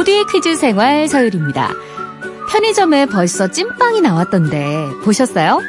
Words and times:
모두의 0.00 0.24
퀴즈 0.32 0.56
생활 0.56 1.08
서율입니다. 1.08 1.74
편의점에 2.50 3.06
벌써 3.06 3.48
찐빵이 3.48 4.00
나왔던데 4.00 4.88
보셨어요? 5.04 5.60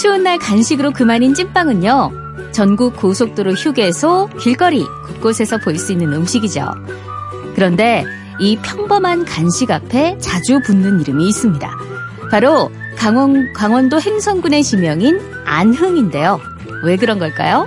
추운 0.00 0.22
날 0.22 0.38
간식으로 0.38 0.92
그만인 0.92 1.34
찐빵은요. 1.34 2.52
전국 2.52 2.96
고속도로 2.96 3.52
휴게소, 3.52 4.30
길거리 4.40 4.86
곳곳에서 5.06 5.58
볼 5.58 5.78
수 5.78 5.92
있는 5.92 6.14
음식이죠. 6.14 6.66
그런데 7.54 8.04
이 8.38 8.56
평범한 8.62 9.26
간식 9.26 9.70
앞에 9.70 10.16
자주 10.18 10.60
붙는 10.60 11.02
이름이 11.02 11.28
있습니다. 11.28 11.70
바로 12.30 12.70
강원, 12.96 13.52
강원도 13.52 14.00
행성군의 14.00 14.62
지명인 14.64 15.20
안흥인데요. 15.44 16.40
왜 16.82 16.96
그런 16.96 17.18
걸까요? 17.18 17.66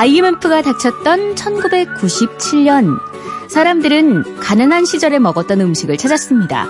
IMF가 0.00 0.62
닥쳤던 0.62 1.34
1997년 1.34 2.98
사람들은 3.48 4.38
가난한 4.40 4.86
시절에 4.86 5.18
먹었던 5.18 5.60
음식을 5.60 5.98
찾았습니다. 5.98 6.66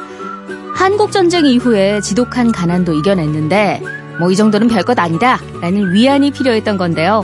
한국 0.74 1.12
전쟁 1.12 1.46
이후에 1.46 2.00
지독한 2.00 2.50
가난도 2.50 2.92
이겨냈는데 2.92 3.82
뭐 4.18 4.32
이 4.32 4.36
정도는 4.36 4.66
별것 4.66 4.98
아니다 4.98 5.38
라는 5.62 5.92
위안이 5.92 6.32
필요했던 6.32 6.76
건데요. 6.76 7.22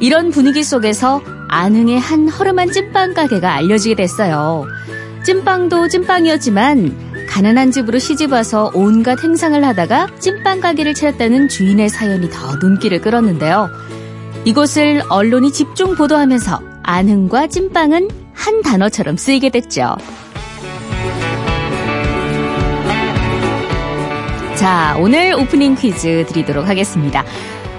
이런 0.00 0.32
분위기 0.32 0.64
속에서 0.64 1.22
안흥의 1.46 2.00
한 2.00 2.28
허름한 2.28 2.72
찐빵 2.72 3.14
가게가 3.14 3.54
알려지게 3.54 3.94
됐어요. 3.94 4.66
찐빵도 5.24 5.86
찐빵이었지만 5.86 7.26
가난한 7.28 7.70
집으로 7.70 8.00
시집 8.00 8.32
와서 8.32 8.72
온갖 8.74 9.22
행상을 9.22 9.64
하다가 9.64 10.08
찐빵 10.18 10.58
가게를 10.58 10.94
찾았다는 10.94 11.48
주인의 11.48 11.90
사연이 11.90 12.28
더 12.28 12.56
눈길을 12.56 13.00
끌었는데요. 13.02 13.70
이곳을 14.44 15.02
언론이 15.08 15.52
집중 15.52 15.94
보도하면서 15.94 16.60
안흥과 16.82 17.48
찐빵은 17.48 18.08
한 18.32 18.62
단어처럼 18.62 19.16
쓰이게 19.16 19.50
됐죠. 19.50 19.96
자, 24.54 24.96
오늘 24.98 25.34
오프닝 25.34 25.74
퀴즈 25.76 26.24
드리도록 26.28 26.66
하겠습니다. 26.66 27.24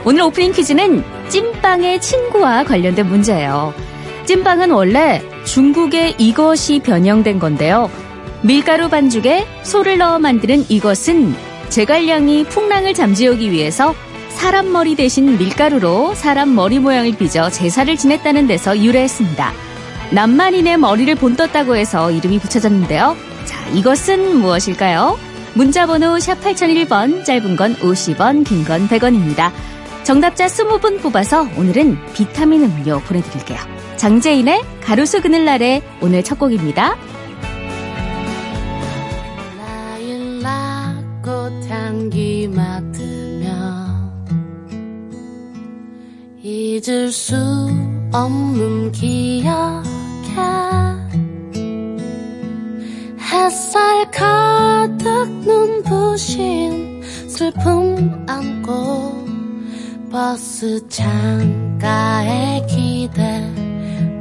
오늘 0.06 0.22
오프닝 0.24 0.54
퀴즈는 0.54 1.04
찐빵의 1.30 2.02
친구와 2.02 2.64
관련된 2.64 3.08
문제예요. 3.08 3.74
찐빵은 4.26 4.72
원래 4.72 5.22
중국의 5.44 6.16
이것이 6.18 6.80
변형된 6.80 7.40
건데요. 7.40 7.90
밀가루 8.44 8.88
반죽에 8.90 9.46
소를 9.64 9.98
넣어 9.98 10.20
만드는 10.20 10.66
이것은 10.70 11.36
제갈량이 11.70 12.46
풍랑을 12.46 12.94
잠재우기 12.94 13.52
위해서 13.52 13.94
사람 14.40 14.72
머리 14.72 14.96
대신 14.96 15.38
밀가루로 15.38 16.16
사람 16.16 16.56
머리 16.56 16.80
모양을 16.80 17.12
빚어 17.18 17.50
제사를 17.50 17.94
지냈다는 17.98 18.48
데서 18.48 18.80
유래했습니다. 18.80 19.52
남만인의 20.12 20.78
머리를 20.78 21.14
본떴다고 21.16 21.76
해서 21.76 22.10
이름이 22.10 22.40
붙여졌는데요. 22.40 23.18
자, 23.44 23.68
이것은 23.72 24.38
무엇일까요? 24.40 25.20
문자번호 25.56 26.20
샵 26.20 26.40
8001번, 26.42 27.26
짧은 27.26 27.58
건 27.58 27.76
50원, 27.76 28.46
긴 28.46 28.64
건 28.64 28.88
100원입니다. 28.88 29.52
정답자 30.04 30.48
20분 30.48 31.02
뽑아서 31.02 31.46
오늘은 31.58 31.98
비타민 32.14 32.64
음료 32.64 33.02
보내드릴게요. 33.02 33.60
장재인의 33.98 34.64
가로수 34.82 35.22
그늘날의 35.22 35.84
오늘 36.02 36.24
첫 36.24 36.40
곡입니다. 36.40 36.96
라일락 39.58 41.22
꽃 41.24 41.70
향기 41.70 42.48
맡 42.48 42.82
잊을 46.80 47.12
수 47.12 47.36
없는 48.14 48.94
기억에 48.94 49.50
햇살 53.20 54.10
가득 54.12 55.30
눈부신 55.46 57.02
슬픔 57.28 58.26
안고 58.30 59.28
버스 60.10 60.88
창가에 60.88 62.66
기대 62.68 63.22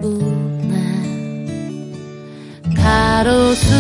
우네 0.03 1.95
가로수 2.77 3.73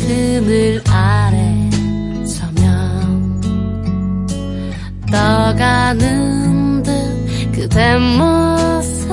그늘 0.00 0.82
아래 0.88 1.70
서면 2.24 3.40
떠가는 5.12 6.30
듯 6.34 6.39
그대 7.60 7.98
모습 7.98 9.10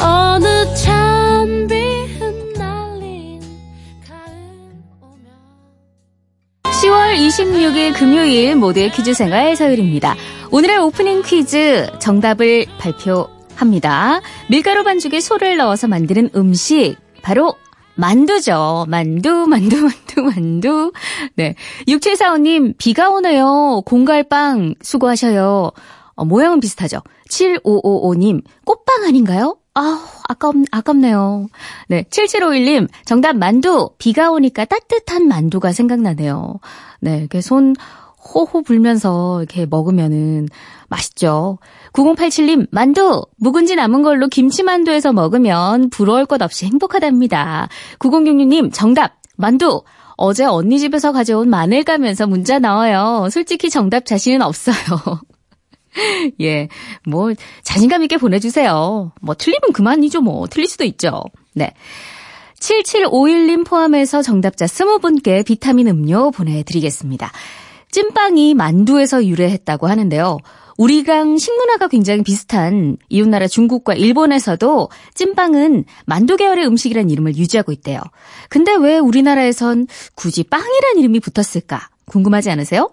어느 0.00 0.74
찬비 0.76 1.74
흩날린 2.16 3.40
가을 4.06 4.22
오면 5.02 5.26
10월 6.62 7.16
26일 7.16 7.92
금요일 7.98 8.54
모두의 8.54 8.92
퀴즈 8.92 9.14
생활 9.14 9.56
서율입니다. 9.56 10.14
오늘의 10.52 10.76
오프닝 10.78 11.22
퀴즈 11.22 11.90
정답을 11.98 12.66
발표합니다. 12.78 14.20
밀가루 14.48 14.84
반죽에 14.84 15.18
소를 15.18 15.56
넣어서 15.56 15.88
만드는 15.88 16.30
음식 16.36 16.94
바로 17.20 17.56
만두죠. 17.98 18.86
만두, 18.88 19.46
만두, 19.46 19.76
만두, 19.82 20.22
만두. 20.22 20.92
네. 21.34 21.56
6745님, 21.88 22.74
비가 22.78 23.10
오네요. 23.10 23.82
공갈빵 23.84 24.74
수고하셔요. 24.80 25.72
어, 26.14 26.24
모양은 26.24 26.60
비슷하죠. 26.60 27.00
7555님, 27.28 28.42
꽃빵 28.64 29.04
아닌가요? 29.04 29.56
아, 29.74 30.06
아깝, 30.28 30.54
아깝네요. 30.70 31.48
네. 31.88 32.04
7751님, 32.10 32.88
정답 33.04 33.36
만두. 33.36 33.90
비가 33.98 34.30
오니까 34.30 34.64
따뜻한 34.64 35.26
만두가 35.26 35.72
생각나네요. 35.72 36.60
네. 37.00 37.18
이렇게 37.18 37.40
손 37.40 37.74
호호 38.34 38.62
불면서 38.62 39.38
이렇게 39.42 39.66
먹으면은 39.66 40.48
맛있죠. 40.88 41.58
9087님, 41.92 42.68
만두! 42.70 43.22
묵은지 43.38 43.74
남은 43.76 44.02
걸로 44.02 44.28
김치만두에서 44.28 45.12
먹으면 45.12 45.90
부러울 45.90 46.26
것 46.26 46.40
없이 46.42 46.66
행복하답니다. 46.66 47.68
9066님, 47.98 48.72
정답! 48.72 49.16
만두! 49.36 49.82
어제 50.16 50.44
언니 50.44 50.78
집에서 50.78 51.12
가져온 51.12 51.48
마늘 51.48 51.84
가면서 51.84 52.26
문자 52.26 52.58
나와요. 52.58 53.28
솔직히 53.30 53.70
정답 53.70 54.04
자신은 54.04 54.42
없어요. 54.42 54.74
예, 56.40 56.68
뭐, 57.06 57.32
자신감 57.62 58.02
있게 58.02 58.16
보내주세요. 58.16 59.12
뭐, 59.20 59.34
틀리면 59.34 59.72
그만이죠, 59.72 60.20
뭐. 60.20 60.46
틀릴 60.48 60.68
수도 60.68 60.84
있죠. 60.84 61.22
네. 61.54 61.72
7751님 62.60 63.64
포함해서 63.64 64.22
정답자 64.22 64.66
20분께 64.66 65.44
비타민 65.44 65.86
음료 65.86 66.30
보내드리겠습니다. 66.32 67.30
찐빵이 67.90 68.54
만두에서 68.54 69.26
유래했다고 69.26 69.86
하는데요. 69.86 70.38
우리랑 70.78 71.38
식문화가 71.38 71.88
굉장히 71.88 72.22
비슷한 72.22 72.96
이웃나라 73.08 73.48
중국과 73.48 73.94
일본에서도 73.94 74.88
찐빵은 75.14 75.84
만두 76.06 76.36
계열의 76.36 76.66
음식이란 76.66 77.10
이름을 77.10 77.36
유지하고 77.36 77.72
있대요. 77.72 78.00
근데 78.48 78.74
왜 78.76 78.98
우리나라에선 78.98 79.88
굳이 80.14 80.44
빵이란 80.44 80.98
이름이 80.98 81.18
붙었을까? 81.20 81.90
궁금하지 82.06 82.50
않으세요? 82.50 82.90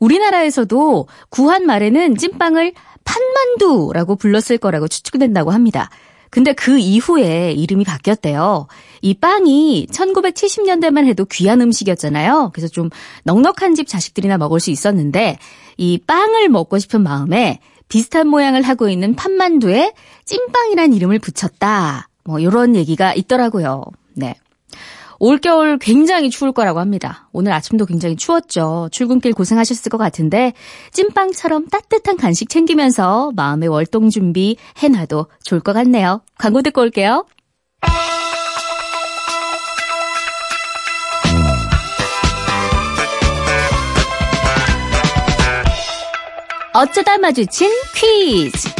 우리나라에서도 0.00 1.06
구한 1.28 1.66
말에는 1.66 2.16
찐빵을 2.16 2.72
판만두라고 3.04 4.16
불렀을 4.16 4.58
거라고 4.58 4.88
추측된다고 4.88 5.52
합니다. 5.52 5.88
근데 6.30 6.52
그 6.52 6.78
이후에 6.78 7.52
이름이 7.52 7.84
바뀌었대요. 7.84 8.68
이 9.02 9.14
빵이 9.14 9.88
1970년대만 9.90 11.06
해도 11.06 11.24
귀한 11.24 11.60
음식이었잖아요. 11.60 12.50
그래서 12.54 12.68
좀 12.68 12.88
넉넉한 13.24 13.74
집 13.74 13.88
자식들이나 13.88 14.38
먹을 14.38 14.60
수 14.60 14.70
있었는데 14.70 15.38
이 15.76 15.98
빵을 16.06 16.48
먹고 16.48 16.78
싶은 16.78 17.02
마음에 17.02 17.58
비슷한 17.88 18.28
모양을 18.28 18.62
하고 18.62 18.88
있는 18.88 19.16
판만두에 19.16 19.92
찐빵이란 20.24 20.94
이름을 20.94 21.18
붙였다. 21.18 22.08
뭐 22.24 22.38
이런 22.38 22.76
얘기가 22.76 23.12
있더라고요. 23.14 23.82
네. 24.14 24.36
올겨울 25.20 25.78
굉장히 25.78 26.30
추울 26.30 26.50
거라고 26.50 26.80
합니다. 26.80 27.28
오늘 27.32 27.52
아침도 27.52 27.84
굉장히 27.84 28.16
추웠죠. 28.16 28.88
출근길 28.90 29.34
고생하셨을 29.34 29.90
것 29.90 29.98
같은데 29.98 30.54
찐빵처럼 30.92 31.68
따뜻한 31.68 32.16
간식 32.16 32.48
챙기면서 32.48 33.30
마음의 33.36 33.68
월동 33.68 34.08
준비 34.08 34.56
해놔도 34.78 35.26
좋을 35.44 35.60
것 35.60 35.74
같네요. 35.74 36.22
광고 36.38 36.62
듣고 36.62 36.80
올게요. 36.80 37.26
어쩌다 46.72 47.18
마주친 47.18 47.68
퀴즈. 47.94 48.79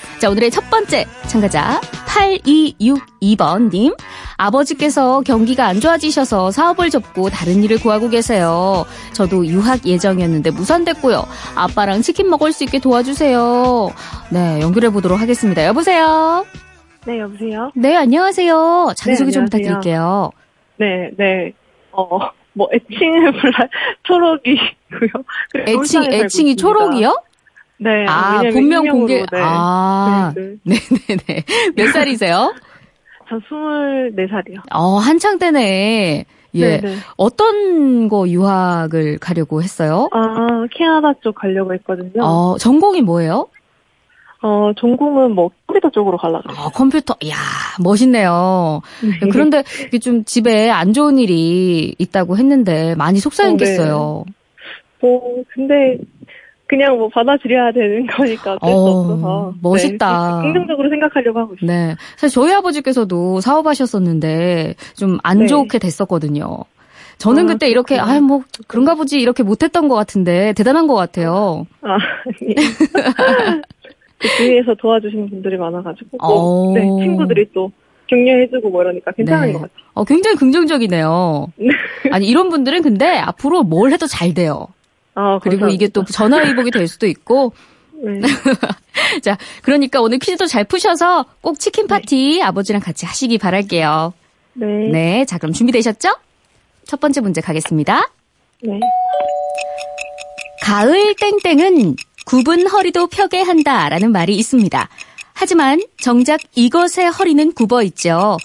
자, 0.21 0.29
오늘의 0.29 0.51
첫 0.51 0.69
번째 0.69 1.05
참가자 1.25 1.81
8262번님. 2.05 3.97
아버지께서 4.37 5.21
경기가 5.21 5.65
안 5.65 5.79
좋아지셔서 5.79 6.51
사업을 6.51 6.91
접고 6.91 7.31
다른 7.31 7.63
일을 7.63 7.79
구하고 7.79 8.07
계세요. 8.07 8.85
저도 9.13 9.47
유학 9.47 9.83
예정이었는데 9.83 10.51
무산됐고요. 10.51 11.25
아빠랑 11.55 12.03
치킨 12.03 12.29
먹을 12.29 12.53
수 12.53 12.63
있게 12.65 12.77
도와주세요. 12.77 13.89
네, 14.31 14.61
연결해 14.61 14.91
보도록 14.91 15.19
하겠습니다. 15.19 15.65
여보세요? 15.65 16.45
네, 17.07 17.19
여보세요? 17.19 17.71
네, 17.73 17.95
안녕하세요. 17.95 18.93
자기소개 18.95 19.25
네, 19.25 19.31
좀. 19.31 19.45
부탁드릴게요. 19.45 20.29
네, 20.77 21.09
네. 21.17 21.51
어, 21.93 22.07
뭐, 22.53 22.69
애칭을 22.71 23.31
몰라, 23.31 23.57
초록이고요. 24.03 25.23
애칭, 25.65 26.03
애칭이 26.03 26.51
있습니다. 26.51 26.61
초록이요? 26.61 27.23
네. 27.81 28.05
아, 28.07 28.41
본명 28.53 28.87
공개. 28.87 29.25
네. 29.31 29.39
아, 29.41 30.31
네, 30.35 30.55
네. 30.63 30.75
네네네. 31.07 31.43
몇 31.75 31.87
살이세요? 31.91 32.53
저 33.27 33.37
24살이요. 33.37 34.59
어, 34.71 34.97
한창 34.97 35.39
때네. 35.39 36.25
예. 36.53 36.67
네, 36.67 36.81
네. 36.81 36.95
어떤 37.17 38.07
거 38.07 38.27
유학을 38.27 39.17
가려고 39.19 39.63
했어요? 39.63 40.09
아, 40.11 40.65
캐나다 40.71 41.13
쪽 41.23 41.35
가려고 41.35 41.73
했거든요. 41.73 42.21
어, 42.21 42.51
어, 42.51 42.57
전공이 42.57 43.01
뭐예요? 43.01 43.47
전공은 44.77 45.33
뭐, 45.33 45.51
컴퓨터 45.67 45.89
쪽으로 45.91 46.17
가려고. 46.17 46.49
아, 46.49 46.69
컴퓨터. 46.73 47.15
이야, 47.21 47.35
멋있네요. 47.79 48.81
네. 49.01 49.29
그런데 49.31 49.63
이게 49.87 49.99
좀 49.99 50.23
집에 50.25 50.69
안 50.69 50.93
좋은 50.93 51.17
일이 51.17 51.95
있다고 51.99 52.37
했는데 52.37 52.95
많이 52.95 53.19
속상했겠어요. 53.19 54.25
뭐, 54.99 55.43
근데, 55.53 55.97
그냥 56.71 56.97
뭐 56.97 57.09
받아들여야 57.09 57.73
되는 57.73 58.07
거니까 58.07 58.53
어쩔 58.53 58.69
수 58.69 58.75
어, 58.77 58.99
없어서. 59.01 59.53
멋있다. 59.61 60.41
네, 60.41 60.47
긍정적으로 60.53 60.89
생각하려고 60.89 61.39
하고 61.39 61.53
있어요. 61.55 61.69
네. 61.69 61.95
사실 62.15 62.33
저희 62.33 62.53
아버지께서도 62.53 63.41
사업하셨었는데 63.41 64.75
좀안 64.95 65.39
네. 65.39 65.47
좋게 65.47 65.79
됐었거든요. 65.79 66.59
저는 67.17 67.43
아, 67.43 67.53
그때 67.53 67.69
이렇게. 67.69 67.99
아, 67.99 68.19
뭐, 68.21 68.41
그런가 68.67 68.95
보지, 68.95 69.19
이렇게 69.19 69.43
못했던 69.43 69.87
것 69.87 69.93
같은데, 69.93 70.53
대단한 70.53 70.87
것 70.87 70.95
같아요. 70.95 71.67
아, 71.81 71.93
아니. 71.93 72.55
그 74.17 74.27
주위에서 74.37 74.73
도와주시는 74.73 75.29
분들이 75.29 75.55
많아가지고. 75.57 76.17
또, 76.17 76.17
어. 76.19 76.73
네, 76.73 76.81
친구들이 76.81 77.45
또 77.53 77.71
격려해주고 78.07 78.71
뭐 78.71 78.81
이러니까 78.81 79.11
괜찮은 79.11 79.47
네. 79.47 79.53
것 79.53 79.61
같아요. 79.61 79.85
어, 79.93 80.03
굉장히 80.03 80.35
긍정적이네요. 80.37 81.47
아니, 82.11 82.27
이런 82.27 82.49
분들은 82.49 82.81
근데 82.81 83.05
앞으로 83.17 83.61
뭘 83.61 83.91
해도 83.91 84.07
잘 84.07 84.33
돼요. 84.33 84.69
아, 85.15 85.39
그리고. 85.41 85.67
이게 85.67 85.87
또 85.87 86.03
전화위복이 86.05 86.71
될 86.71 86.87
수도 86.87 87.07
있고. 87.07 87.53
네. 88.03 88.21
자, 89.21 89.37
그러니까 89.61 90.01
오늘 90.01 90.17
퀴즈도 90.17 90.47
잘 90.47 90.63
푸셔서 90.63 91.25
꼭 91.41 91.59
치킨 91.59 91.87
파티 91.87 92.41
아버지랑 92.41 92.81
같이 92.81 93.05
하시기 93.05 93.37
바랄게요. 93.37 94.13
네. 94.53 94.65
네. 94.91 95.25
자, 95.25 95.37
그럼 95.37 95.53
준비되셨죠? 95.53 96.09
첫 96.85 96.99
번째 96.99 97.21
문제 97.21 97.41
가겠습니다. 97.41 98.09
네. 98.63 98.79
가을 100.63 101.15
땡땡은 101.15 101.95
굽은 102.25 102.67
허리도 102.67 103.07
펴게 103.07 103.41
한다 103.41 103.89
라는 103.89 104.11
말이 104.11 104.35
있습니다. 104.35 104.89
하지만 105.33 105.81
정작 106.01 106.39
이것의 106.55 107.09
허리는 107.17 107.51
굽어 107.53 107.83
있죠. 107.83 108.37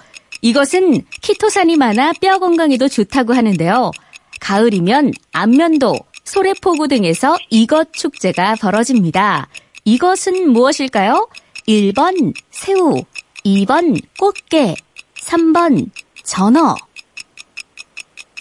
이것은 0.42 1.02
키토산이 1.22 1.76
많아 1.76 2.12
뼈 2.20 2.38
건강에도 2.38 2.88
좋다고 2.88 3.34
하는데요. 3.34 3.90
가을이면 4.40 5.12
안면도, 5.32 5.94
소래포구 6.26 6.88
등에서 6.88 7.37
이것 7.50 7.93
축제가 7.93 8.56
벌어집니다. 8.61 9.49
이것은 9.84 10.50
무엇일까요? 10.52 11.28
1번 11.69 12.34
새우, 12.50 13.02
2번 13.44 14.00
꽃게, 14.19 14.75
3번 15.14 15.88
전어, 16.25 16.76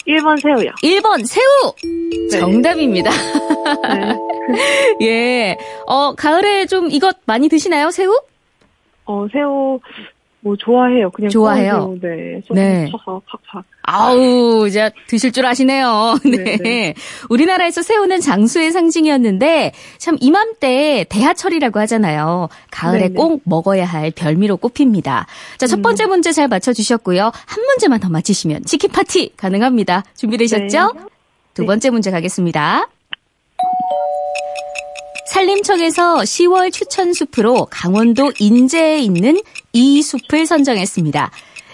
1번 0.06 0.40
새우요. 0.40 0.70
1번 0.82 1.26
새우! 1.26 1.72
네. 2.30 2.38
정답입니다. 2.38 3.10
네. 3.88 4.16
예. 5.02 5.56
어, 5.86 6.14
가을에 6.14 6.66
좀 6.66 6.90
이것 6.90 7.16
많이 7.24 7.48
드시나요, 7.48 7.90
새우? 7.90 8.12
어, 9.04 9.26
새우, 9.32 9.80
뭐, 10.46 10.54
좋아해요. 10.56 11.10
그냥. 11.10 11.28
좋아해요? 11.28 11.86
구운 11.86 12.00
새우, 12.00 12.54
네. 12.54 12.84
네. 12.84 12.90
쳐서 12.92 13.20
팍팍. 13.26 13.64
아우, 13.82 14.66
이제 14.68 14.92
드실 15.08 15.32
줄 15.32 15.44
아시네요. 15.44 16.18
네. 16.24 16.36
네, 16.36 16.56
네. 16.58 16.94
우리나라에서 17.28 17.82
새우는 17.82 18.20
장수의 18.20 18.70
상징이었는데, 18.70 19.72
참 19.98 20.16
이맘때 20.20 21.04
대하철이라고 21.08 21.80
하잖아요. 21.80 22.48
가을에 22.70 23.00
네, 23.00 23.08
네. 23.08 23.14
꼭 23.14 23.42
먹어야 23.44 23.84
할 23.84 24.12
별미로 24.12 24.56
꼽힙니다. 24.56 25.26
자, 25.58 25.66
첫 25.66 25.80
음. 25.80 25.82
번째 25.82 26.06
문제 26.06 26.30
잘 26.30 26.46
맞춰 26.46 26.72
주셨고요. 26.72 27.24
한 27.24 27.64
문제만 27.64 27.98
더 27.98 28.08
맞히시면 28.08 28.66
치킨 28.66 28.92
파티 28.92 29.32
가능합니다. 29.36 30.04
준비되셨죠? 30.16 30.92
네. 30.94 31.00
두 31.54 31.62
네. 31.62 31.66
번째 31.66 31.90
문제 31.90 32.12
가겠습니다. 32.12 32.86
산림청에서 35.36 36.20
10월 36.20 36.72
추천 36.72 37.12
숲으로 37.12 37.66
강원도 37.70 38.32
인제에 38.38 39.00
있는 39.00 39.38
이 39.76 40.00
숲을 40.00 40.46
선정했습니다. 40.46 41.30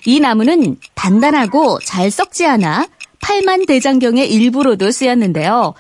이 0.07 0.19
나무는 0.19 0.77
단단하고 0.95 1.79
잘 1.85 2.11
썩지 2.11 2.45
않아 2.47 2.89
팔만 3.21 3.67
대장경의 3.67 4.29
일부로도 4.29 4.91
쓰였는데요. 4.91 5.75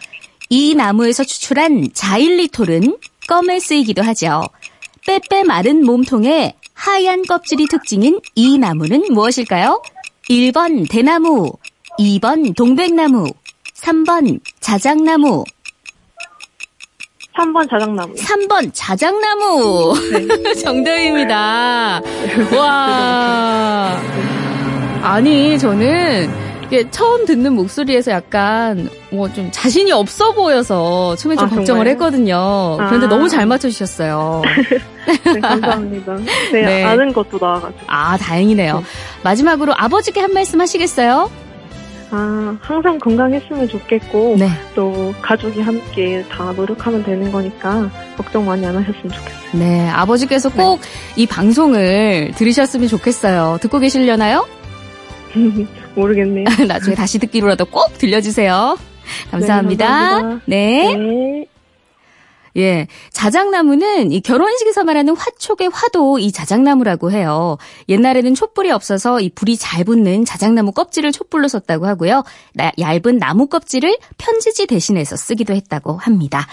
이 0.48 0.76
나무에서 0.76 1.24
추출한 1.24 1.88
자일리톨은 1.92 2.96
껌에 3.26 3.58
쓰이기도 3.58 4.02
하죠. 4.02 4.44
빼빼 5.04 5.42
마른 5.42 5.84
몸통에 5.84 6.54
하얀 6.74 7.22
껍질이 7.22 7.66
특징인 7.66 8.20
이 8.36 8.56
나무는 8.56 9.12
무엇일까요? 9.12 9.82
1번 10.30 10.88
대나무, 10.88 11.50
2번 11.98 12.54
동백나무, 12.54 13.26
3번 13.74 14.38
자작나무, 14.60 15.42
3번 17.36 17.68
자작나무. 17.70 18.14
3번 18.14 18.70
자작나무. 18.74 19.94
네. 20.44 20.54
정답입니다. 20.62 22.00
와. 22.56 23.96
아니, 25.02 25.58
저는 25.58 26.30
이게 26.66 26.88
처음 26.90 27.24
듣는 27.26 27.54
목소리에서 27.54 28.12
약간 28.12 28.88
뭐 29.10 29.28
좀 29.32 29.50
자신이 29.50 29.92
없어 29.92 30.32
보여서 30.32 31.16
처음에 31.16 31.36
좀 31.36 31.46
아, 31.46 31.48
걱정을 31.48 31.66
정말요? 31.66 31.90
했거든요. 31.90 32.76
그런데 32.78 33.06
아. 33.06 33.08
너무 33.08 33.28
잘 33.28 33.46
맞춰주셨어요. 33.46 34.42
네, 35.34 35.40
감사합니다. 35.40 36.14
네, 36.52 36.62
네. 36.62 36.84
아는 36.84 37.12
것도 37.12 37.38
나와가지고. 37.40 37.80
아, 37.88 38.16
다행이네요. 38.18 38.76
네. 38.78 38.84
마지막으로 39.22 39.74
아버지께 39.76 40.20
한 40.20 40.32
말씀 40.32 40.60
하시겠어요? 40.60 41.30
아, 42.14 42.54
항상 42.60 42.98
건강했으면 42.98 43.66
좋겠고, 43.68 44.36
네. 44.38 44.48
또 44.74 45.14
가족이 45.22 45.62
함께 45.62 46.22
다 46.28 46.52
노력하면 46.52 47.02
되는 47.02 47.32
거니까, 47.32 47.90
걱정 48.18 48.44
많이 48.44 48.66
안 48.66 48.76
하셨으면 48.76 49.08
좋겠어요. 49.08 49.50
네, 49.54 49.88
아버지께서 49.88 50.50
꼭이 50.50 51.26
방송을 51.26 52.32
들으셨으면 52.36 52.88
좋겠어요. 52.88 53.58
듣고 53.62 53.78
계시려나요? 53.78 54.46
모르겠네요. 55.96 56.44
나중에 56.68 56.94
다시 56.94 57.18
듣기로라도 57.18 57.64
꼭 57.64 57.96
들려주세요. 57.96 58.76
감사합니다. 59.30 59.86
감사합니다. 59.86 60.42
네. 60.46 61.46
네. 62.54 62.62
예. 62.62 62.86
자작나무는 63.12 64.12
이 64.12 64.20
결혼식에서 64.20 64.84
말하는 64.84 65.16
화촉의 65.16 65.70
화도 65.72 66.18
이 66.18 66.32
자작나무라고 66.32 67.10
해요. 67.10 67.56
옛날에는 67.88 68.34
촛불이 68.34 68.70
없어서 68.70 69.20
이 69.20 69.30
불이 69.30 69.56
잘 69.56 69.84
붙는 69.84 70.24
자작나무 70.24 70.72
껍질을 70.72 71.12
촛불로 71.12 71.48
썼다고 71.48 71.86
하고요. 71.86 72.24
나- 72.54 72.72
얇은 72.78 73.18
나무 73.18 73.46
껍질을 73.46 73.96
편지지 74.18 74.66
대신해서 74.66 75.16
쓰기도 75.16 75.54
했다고 75.54 75.96
합니다. 75.96 76.46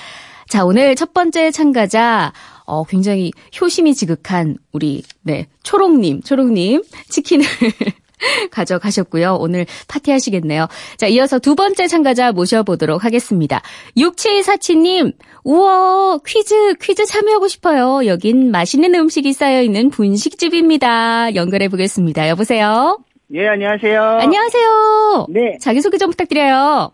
자, 0.47 0.65
오늘 0.65 0.95
첫 0.95 1.13
번째 1.13 1.51
참가자, 1.51 2.33
어, 2.65 2.83
굉장히 2.83 3.31
효심이 3.59 3.93
지극한 3.93 4.57
우리, 4.71 5.03
네, 5.21 5.47
초록님, 5.63 6.21
초록님, 6.23 6.83
치킨을 7.09 7.45
가져가셨고요. 8.51 9.37
오늘 9.39 9.65
파티하시겠네요. 9.87 10.67
자, 10.97 11.07
이어서 11.07 11.39
두 11.39 11.55
번째 11.55 11.87
참가자 11.87 12.31
모셔보도록 12.31 13.03
하겠습니다. 13.03 13.61
6747님, 13.97 15.13
우와, 15.43 16.19
퀴즈, 16.25 16.75
퀴즈 16.81 17.05
참여하고 17.05 17.47
싶어요. 17.47 18.05
여긴 18.05 18.51
맛있는 18.51 18.93
음식이 18.95 19.33
쌓여있는 19.33 19.89
분식집입니다. 19.89 21.35
연결해 21.35 21.69
보겠습니다. 21.69 22.29
여보세요? 22.29 22.97
예, 23.33 23.47
안녕하세요. 23.47 24.01
안녕하세요. 24.01 25.27
네. 25.29 25.57
자기소개 25.61 25.97
좀 25.97 26.09
부탁드려요. 26.09 26.91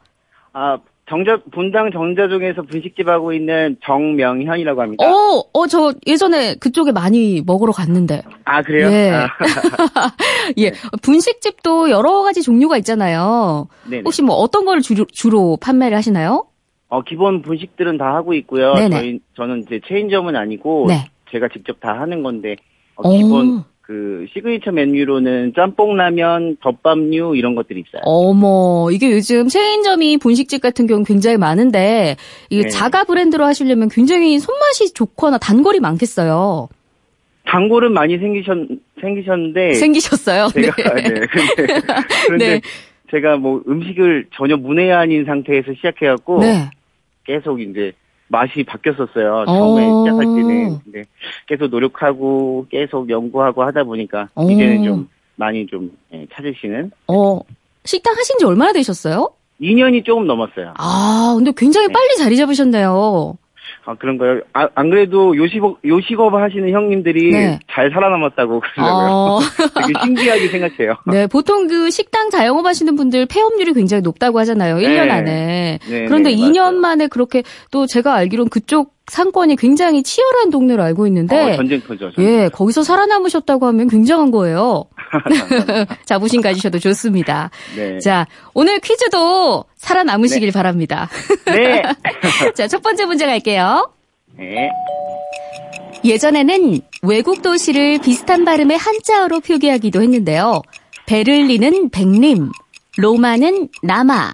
아, 0.53 0.77
정자 1.07 1.39
분당 1.51 1.91
정자동에서 1.91 2.63
분식집 2.63 3.07
하고 3.07 3.31
있는 3.31 3.77
정명현이라고 3.83 4.81
합니다. 4.81 5.05
어, 5.05 5.43
어, 5.53 5.67
저 5.67 5.93
예전에 6.07 6.55
그쪽에 6.55 6.91
많이 6.91 7.43
먹으러 7.45 7.71
갔는데. 7.71 8.23
아 8.43 8.63
그래요? 8.63 8.87
예. 8.91 9.11
아, 9.11 9.29
예. 10.57 10.71
분식집도 11.03 11.91
여러 11.91 12.23
가지 12.23 12.41
종류가 12.41 12.77
있잖아요. 12.77 13.67
네네. 13.87 14.01
혹시 14.03 14.23
뭐 14.23 14.35
어떤 14.35 14.65
걸 14.65 14.81
주로, 14.81 15.05
주로 15.05 15.57
판매를 15.61 15.95
하시나요? 15.95 16.47
어, 16.87 17.03
기본 17.03 17.43
분식들은 17.43 17.97
다 17.99 18.15
하고 18.15 18.33
있고요. 18.33 18.73
네네. 18.73 18.95
저희 18.95 19.19
저는 19.35 19.59
이제 19.59 19.79
체인점은 19.87 20.35
아니고 20.35 20.85
네. 20.87 21.05
제가 21.31 21.49
직접 21.49 21.79
다 21.79 21.99
하는 21.99 22.23
건데 22.23 22.55
어, 22.95 23.07
오. 23.07 23.11
기본 23.15 23.63
그 23.85 24.25
시그니처 24.33 24.71
메뉴로는 24.71 25.53
짬뽕 25.55 25.95
라면, 25.95 26.57
덮밥류 26.61 27.35
이런 27.35 27.53
것들이 27.53 27.83
있어요. 27.87 28.01
어머, 28.03 28.89
이게 28.91 29.11
요즘 29.11 29.47
체인점이 29.47 30.17
분식집 30.17 30.59
같은 30.59 30.87
경우 30.87 31.03
굉장히 31.03 31.37
많은데, 31.37 32.15
이게 32.49 32.63
네. 32.63 32.69
자가 32.69 33.03
브랜드로 33.03 33.45
하시려면 33.45 33.89
굉장히 33.89 34.39
손맛이 34.39 34.91
좋거나 34.93 35.37
단골이 35.37 35.79
많겠어요. 35.81 36.67
단골은 37.45 37.93
많이 37.93 38.17
생기셨 38.17 38.57
생기셨는데 38.99 39.73
생기셨어요. 39.75 40.47
네. 40.55 40.61
제가 40.63 40.93
네. 40.95 41.03
근데 41.03 41.27
그런데 42.25 42.47
네. 42.47 42.61
제가 43.11 43.37
뭐 43.37 43.61
음식을 43.67 44.25
전혀 44.33 44.57
문외한인 44.57 45.25
상태에서 45.25 45.73
시작해갖고 45.75 46.39
네. 46.39 46.71
계속 47.23 47.61
이제 47.61 47.93
맛이 48.27 48.63
바뀌었었어요. 48.63 49.45
처음에 49.45 49.85
어. 49.85 50.03
시작할 50.03 50.25
때는 50.25 50.79
근데 50.83 51.03
계속 51.47 51.67
노력하고 51.67 52.65
계속 52.69 53.09
연구하고 53.09 53.63
하다 53.63 53.83
보니까 53.83 54.29
어. 54.35 54.49
이제는 54.49 54.83
좀 54.83 55.09
많이 55.35 55.65
좀 55.67 55.91
예, 56.13 56.25
찾으시는 56.33 56.91
어, 57.07 57.39
식당 57.83 58.15
하신 58.15 58.37
지 58.39 58.45
얼마나 58.45 58.73
되셨어요? 58.73 59.31
2년이 59.61 60.03
조금 60.03 60.27
넘었어요. 60.27 60.73
아, 60.77 61.33
근데 61.37 61.51
굉장히 61.55 61.87
네. 61.87 61.93
빨리 61.93 62.17
자리 62.17 62.35
잡으셨네요. 62.37 63.37
아 63.85 63.93
그런가요? 63.95 64.41
아, 64.53 64.67
안 64.73 64.89
그래도 64.89 65.37
요식업 65.37 65.79
요식업 65.85 66.33
하시는 66.33 66.67
형님들이 66.69 67.31
네. 67.31 67.59
잘 67.71 67.91
살아남았다고 67.91 68.59
그러더라고요. 68.59 69.07
어, 69.11 69.39
되게 69.81 69.93
신기하게 70.03 70.47
생각해요. 70.47 70.95
네, 71.11 71.27
보통 71.27 71.67
그 71.67 71.91
식당 71.91 72.31
자영업 72.31 72.65
하시는 72.65 72.95
분들 72.95 73.27
폐업률이 73.27 73.73
굉장히 73.73 74.01
높다고 74.01 74.39
하잖아요. 74.39 74.77
1년 74.77 75.05
네. 75.05 75.09
안에. 75.11 75.79
네, 75.87 76.05
그런데 76.05 76.31
네, 76.31 76.35
2년 76.35 76.57
맞아요. 76.57 76.79
만에 76.79 77.07
그렇게 77.07 77.43
또 77.69 77.85
제가 77.85 78.15
알기로는 78.15 78.49
그쪽 78.49 78.94
상권이 79.07 79.55
굉장히 79.55 80.01
치열한 80.03 80.49
동네로 80.49 80.81
알고 80.81 81.05
있는데 81.07 81.53
어, 81.53 81.55
전쟁터죠. 81.55 82.11
전쟁터. 82.11 82.23
예, 82.23 82.49
거기서 82.49 82.83
살아남으셨다고 82.83 83.67
하면 83.67 83.87
굉장한 83.87 84.31
거예요. 84.31 84.85
자부심 86.05 86.41
가지셔도 86.41 86.79
좋습니다. 86.79 87.51
네. 87.75 87.99
자, 87.99 88.25
오늘 88.53 88.79
퀴즈도 88.79 89.65
살아남으시길 89.77 90.51
바랍니다. 90.51 91.09
네. 91.45 91.83
자, 92.55 92.67
첫 92.67 92.81
번째 92.81 93.05
문제 93.05 93.25
갈게요. 93.25 93.91
네. 94.37 94.69
예전에는 96.03 96.81
외국 97.03 97.41
도시를 97.41 97.99
비슷한 97.99 98.45
발음의 98.45 98.77
한자어로 98.77 99.39
표기하기도 99.39 100.01
했는데요. 100.01 100.61
베를린은 101.05 101.89
백림, 101.89 102.51
로마는 102.97 103.69
남아, 103.83 104.33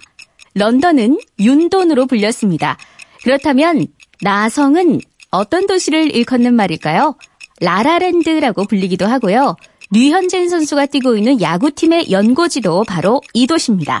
런던은 0.54 1.18
윤돈으로 1.38 2.06
불렸습니다. 2.06 2.76
그렇다면 3.22 3.86
나성은 4.22 5.00
어떤 5.32 5.66
도시를 5.66 6.14
일컫는 6.14 6.54
말일까요? 6.54 7.16
라라랜드라고 7.60 8.66
불리기도 8.66 9.06
하고요. 9.06 9.56
류현진 9.90 10.48
선수가 10.48 10.86
뛰고 10.86 11.16
있는 11.16 11.40
야구팀의 11.40 12.10
연고지도 12.10 12.84
바로 12.84 13.20
이 13.34 13.46
도시입니다. 13.46 14.00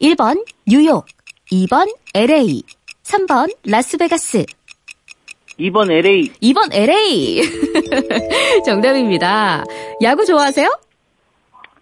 1번 0.00 0.44
뉴욕, 0.66 1.04
2번 1.50 1.92
LA, 2.14 2.62
3번 3.02 3.54
라스베가스, 3.66 4.46
2번 5.58 5.90
LA 5.90 6.28
2번 6.42 6.72
LA. 6.72 7.42
정답입니다. 8.64 9.64
야구 10.02 10.24
좋아하세요? 10.24 10.70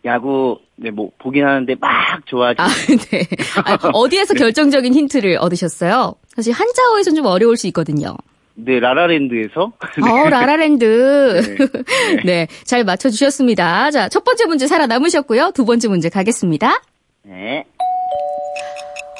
야구 0.05 0.59
네 0.77 0.91
뭐 0.91 1.11
보긴 1.19 1.45
하는데 1.47 1.75
막 1.81 1.91
좋아하지. 2.27 2.61
아, 2.61 2.67
네. 3.11 3.27
아, 3.65 3.79
어디에서 3.93 4.35
결정적인 4.35 4.93
힌트를 4.93 5.37
얻으셨어요? 5.41 6.15
사실 6.37 6.53
한자어에서는 6.53 7.17
좀 7.17 7.27
어려울 7.27 7.57
수 7.57 7.67
있거든요. 7.69 8.17
네 8.55 8.79
라라랜드에서 8.79 9.73
어, 10.03 10.29
라라랜드. 10.29 11.59
네. 11.59 12.23
네, 12.25 12.49
잘 12.65 12.85
맞춰주셨습니다. 12.85 13.91
자, 13.91 14.09
첫 14.09 14.25
번째 14.25 14.47
문제 14.47 14.67
살아남으셨고요. 14.67 15.53
두 15.55 15.65
번째 15.65 15.89
문제 15.89 16.09
가겠습니다. 16.09 16.81
네. 17.23 17.65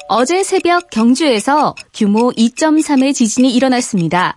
어제 0.07 0.43
새벽 0.43 0.89
경주에서 0.91 1.73
규모 1.93 2.31
2.3의 2.31 3.13
지진이 3.13 3.53
일어났습니다. 3.55 4.35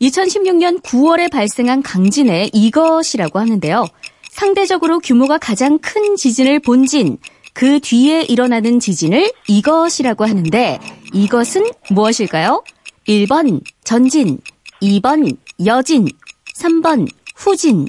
2016년 0.00 0.82
9월에 0.82 1.30
발생한 1.30 1.82
강진의 1.82 2.50
이것이라고 2.52 3.38
하는데요. 3.38 3.86
상대적으로 4.30 4.98
규모가 4.98 5.38
가장 5.38 5.78
큰 5.78 6.16
지진을 6.16 6.60
본진, 6.60 7.18
그 7.52 7.78
뒤에 7.80 8.22
일어나는 8.22 8.80
지진을 8.80 9.30
이것이라고 9.46 10.24
하는데 10.24 10.80
이것은 11.12 11.64
무엇일까요? 11.90 12.62
1번 13.08 13.60
전진, 13.84 14.38
2번 14.80 15.36
여진, 15.64 16.08
3번 16.56 17.08
후진, 17.36 17.86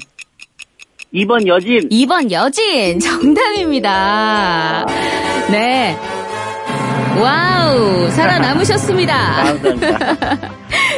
2번 1.14 1.46
여진 1.46 1.88
2번 1.88 2.30
여진 2.30 2.98
정답입니다. 2.98 4.84
네. 5.50 5.96
와우, 7.20 8.10
살아남으셨습니다. 8.10 9.44
감사합니다. 9.44 10.40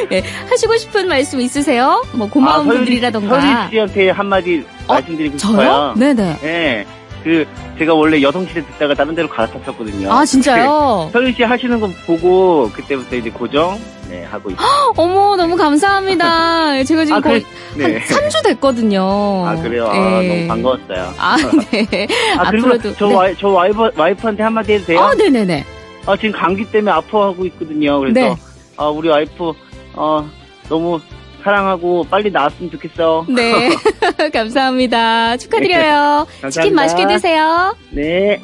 네, 0.09 0.23
하시고 0.49 0.75
싶은 0.77 1.07
말씀 1.07 1.39
있으세요? 1.39 2.03
뭐 2.13 2.27
고마운 2.27 2.65
서유리- 2.67 2.73
분들이라던가. 2.77 3.39
서유리 3.39 3.69
씨한테 3.71 4.09
한마디 4.09 4.65
어, 4.87 4.93
말씀드리고 4.95 5.37
저요? 5.37 5.51
싶어요. 5.51 5.93
네네. 5.95 6.37
네. 6.41 6.85
그 7.27 7.45
제가 7.77 7.93
원래 7.93 8.21
여성시대 8.21 8.65
듣다가 8.65 8.93
다른 8.93 9.13
데로 9.13 9.27
갈아탔었거든요. 9.27 10.09
아 10.09 10.23
진짜요? 10.23 11.09
서유리 11.11 11.33
씨 11.33 11.43
하시는 11.43 11.77
거 11.77 11.89
보고 12.05 12.69
그때부터 12.71 13.17
이제 13.17 13.29
고정 13.29 13.77
네 14.09 14.23
하고 14.23 14.49
있어요. 14.49 14.65
어머 14.95 15.35
너무 15.35 15.57
감사합니다. 15.57 16.81
제가 16.87 17.03
지금 17.03 17.17
아, 17.17 17.21
거의 17.21 17.45
그래- 17.73 17.87
네. 17.87 17.97
한 17.99 18.29
3주 18.29 18.43
됐거든요. 18.45 19.01
아 19.45 19.55
그래요. 19.61 19.87
아, 19.87 20.23
예. 20.23 20.45
너무 20.45 20.47
반가웠어요. 20.47 21.13
아 21.17 21.35
네. 21.71 22.07
아 22.37 22.49
그리고 22.49 22.67
앞으로도 22.69 22.95
저, 22.95 23.07
네. 23.07 23.13
와이, 23.15 23.35
저 23.37 23.49
와이프, 23.49 23.89
와이프한테 23.97 24.43
한마디 24.43 24.73
해도 24.73 24.85
돼요? 24.85 24.99
아 25.01 25.13
네네네. 25.13 25.65
아, 26.05 26.15
지금 26.15 26.31
감기 26.31 26.63
때문에 26.71 26.89
아파하고 26.91 27.45
있거든요. 27.47 27.99
그래서 27.99 28.17
네. 28.17 28.35
아, 28.77 28.85
우리 28.87 29.09
와이프 29.09 29.51
어, 29.95 30.25
너무 30.69 31.01
사랑하고 31.47 32.05
빨리 32.09 32.29
나왔으면 32.29 32.69
좋겠어. 32.71 33.25
네. 33.29 33.69
감사합니다. 34.33 35.37
축하드려요. 35.37 36.27
치킨 36.27 36.41
감사합니다. 36.41 36.75
맛있게 36.75 37.07
드세요. 37.07 37.73
네. 37.91 38.41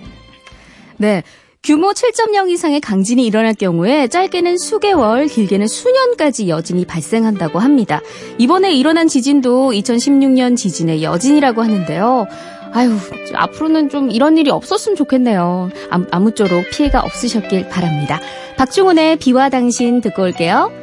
네. 0.95 1.22
규모 1.62 1.91
7.0 1.91 2.50
이상의 2.50 2.79
강진이 2.79 3.25
일어날 3.25 3.53
경우에 3.55 4.07
짧게는 4.07 4.57
수개월, 4.57 5.27
길게는 5.27 5.67
수년까지 5.67 6.48
여진이 6.48 6.86
발생한다고 6.86 7.60
합니다. 7.60 8.01
이번에 8.38 8.74
일어난 8.74 9.10
지진도 9.10 9.72
2016년 9.72 10.55
지진의 10.55 11.03
여진이라고 11.03 11.62
하는데요. 11.62 12.27
아유, 12.72 12.98
앞으로는 13.33 13.89
좀 13.89 14.12
이런 14.12 14.38
일이 14.38 14.50
없었으면 14.50 14.95
좋겠네요. 14.95 15.69
아, 15.89 16.05
아무쪼록 16.12 16.69
피해가 16.72 17.01
없으셨길 17.01 17.67
바랍니다. 17.67 18.19
박중훈의 18.57 19.17
비와 19.17 19.50
당신 19.50 20.00
듣고 20.00 20.24
올게요. 20.24 20.82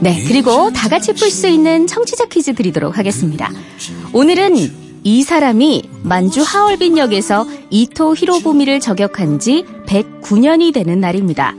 네, 0.00 0.22
그리고 0.26 0.70
다 0.72 0.88
같이 0.88 1.12
풀 1.12 1.30
수 1.30 1.46
있는 1.46 1.86
청취자 1.86 2.26
퀴즈 2.26 2.54
드리도록 2.54 2.96
하겠습니다. 2.96 3.50
오늘은 4.12 4.56
이 5.02 5.22
사람이 5.22 5.88
만주 6.02 6.42
하얼빈역에서 6.42 7.46
이토 7.70 8.14
히로부미를 8.14 8.80
저격한 8.80 9.38
지 9.38 9.64
109년이 9.86 10.74
되는 10.74 11.00
날입니다. 11.00 11.54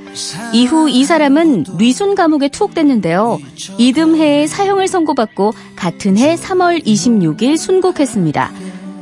이후 0.53 0.89
이 0.89 1.03
사람은 1.05 1.65
뉘순 1.77 2.15
감옥에 2.15 2.49
투옥됐는데요. 2.49 3.39
이듬해에 3.77 4.47
사형을 4.47 4.87
선고받고 4.87 5.53
같은 5.75 6.17
해 6.17 6.35
3월 6.35 6.83
26일 6.85 7.57
순국했습니다. 7.57 8.51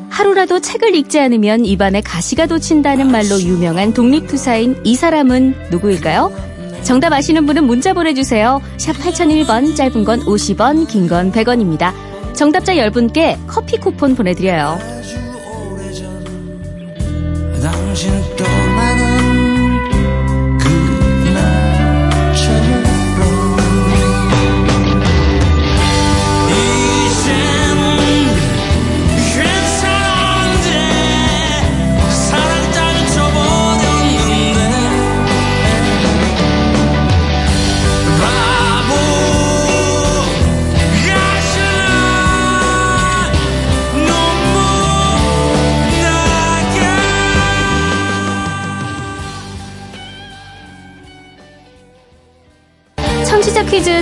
하루라도 0.10 0.60
책을 0.60 0.96
읽지 0.96 1.20
않으면 1.20 1.66
입안에 1.66 2.02
가시가 2.02 2.48
돋친다는 2.48 3.12
말로 3.12 3.40
유명한 3.42 3.94
독립투사인 3.94 4.82
이 4.84 4.96
사람은 4.96 5.56
누구일까요? 5.72 6.49
정답 6.84 7.14
아시는 7.14 7.46
분은 7.46 7.66
문자 7.66 7.94
보내주세요. 7.94 8.62
샵 8.78 8.94
8001번, 8.94 9.76
짧은 9.76 10.04
건 10.04 10.20
50원, 10.22 10.88
긴 10.88 11.08
건 11.08 11.32
100원입니다. 11.32 11.94
정답자 12.34 12.74
10분께 12.74 13.38
커피 13.48 13.78
쿠폰 13.78 14.16
보내드려요. 14.16 14.78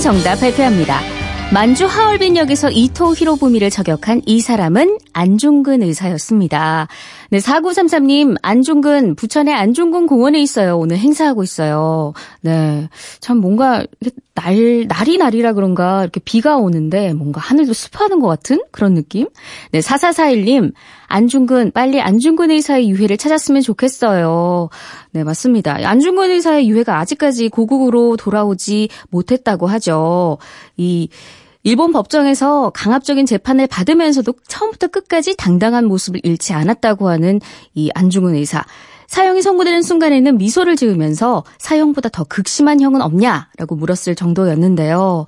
정답 0.08 0.40
발표합니다. 0.40 1.02
만주 1.54 1.86
하얼빈역에서 1.86 2.72
이토 2.72 3.14
히로부미를 3.14 3.70
저격한 3.70 4.22
이 4.26 4.40
사람은 4.40 5.00
안중근 5.12 5.84
의사였습니다. 5.84 6.88
네, 7.29 7.39
4933님, 7.39 8.38
안중근, 8.41 9.15
부천의 9.15 9.53
안중근 9.53 10.07
공원에 10.07 10.41
있어요. 10.41 10.77
오늘 10.77 10.98
행사하고 10.98 11.43
있어요. 11.43 12.13
네. 12.41 12.88
참 13.19 13.38
뭔가, 13.38 13.86
날, 14.34 14.86
날이 14.88 15.17
날이라 15.17 15.53
그런가, 15.53 16.03
이렇게 16.03 16.19
비가 16.19 16.57
오는데 16.57 17.13
뭔가 17.13 17.41
하늘도 17.41 17.74
습하는 17.74 18.19
것 18.19 18.27
같은 18.27 18.62
그런 18.72 18.93
느낌? 18.93 19.27
네, 19.72 19.79
4441님, 19.79 20.72
안중근, 21.07 21.72
빨리 21.72 22.00
안중근 22.00 22.51
의사의 22.51 22.89
유해를 22.89 23.17
찾았으면 23.17 23.62
좋겠어요. 23.62 24.69
네, 25.12 25.24
맞습니다. 25.24 25.77
안중근 25.84 26.31
의사의 26.31 26.69
유해가 26.69 27.00
아직까지 27.00 27.50
고국으로 27.50 28.15
돌아오지 28.17 28.89
못했다고 29.10 29.67
하죠. 29.67 30.38
이, 30.77 31.10
일본 31.68 31.92
법정에서 31.92 32.70
강압적인 32.74 33.26
재판을 33.26 33.68
받으면서도 33.68 34.36
처음부터 34.48 34.88
끝까지 34.88 35.36
당당한 35.36 35.84
모습을 35.84 36.22
잃지 36.24 36.54
않았다고 36.54 37.10
하는 37.10 37.42
이 37.76 37.90
안중근 37.94 38.36
의사. 38.36 38.64
사형이 39.08 39.42
선고되는 39.42 39.82
순간에는 39.82 40.38
미소를 40.38 40.78
지으면서 40.78 41.44
사형보다 41.58 42.08
더 42.08 42.24
극심한 42.24 42.80
형은 42.80 43.02
없냐라고 43.02 43.76
물었을 43.76 44.16
정도였는데요. 44.16 45.26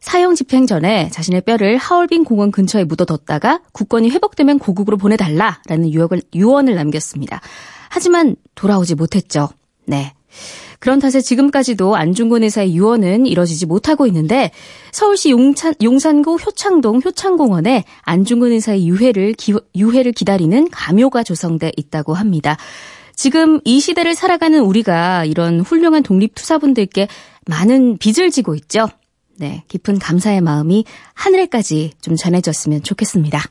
사형 0.00 0.34
집행 0.34 0.66
전에 0.66 1.10
자신의 1.10 1.42
뼈를 1.42 1.76
하얼빈 1.76 2.24
공원 2.24 2.50
근처에 2.50 2.82
묻어뒀다가 2.82 3.60
국권이 3.70 4.10
회복되면 4.10 4.58
고국으로 4.58 4.96
보내달라라는 4.96 5.92
유언을, 6.34 6.74
남겼습니다. 6.74 7.40
하지만 7.88 8.34
돌아오지 8.56 8.96
못했죠. 8.96 9.48
네. 9.86 10.12
그런 10.78 10.98
탓에 11.00 11.20
지금까지도 11.20 11.96
안중근 11.96 12.42
의사의 12.44 12.74
유언은 12.74 13.26
이뤄지지 13.26 13.66
못하고 13.66 14.06
있는데 14.06 14.50
서울시 14.92 15.30
용산, 15.30 15.74
용산구 15.82 16.36
효창동 16.36 17.02
효창공원에 17.04 17.84
안중근 18.02 18.52
의사의 18.52 18.86
유해를 18.86 19.32
기, 19.32 19.54
유해를 19.74 20.12
기다리는 20.12 20.68
가묘가 20.70 21.24
조성돼 21.24 21.72
있다고 21.76 22.14
합니다. 22.14 22.56
지금 23.16 23.60
이 23.64 23.80
시대를 23.80 24.14
살아가는 24.14 24.60
우리가 24.60 25.24
이런 25.24 25.60
훌륭한 25.60 26.04
독립투사분들께 26.04 27.08
많은 27.46 27.98
빚을 27.98 28.30
지고 28.30 28.54
있죠. 28.54 28.88
네, 29.36 29.64
깊은 29.68 29.98
감사의 29.98 30.40
마음이 30.40 30.84
하늘에까지 31.14 31.92
좀 32.00 32.14
전해졌으면 32.14 32.82
좋겠습니다. 32.82 33.42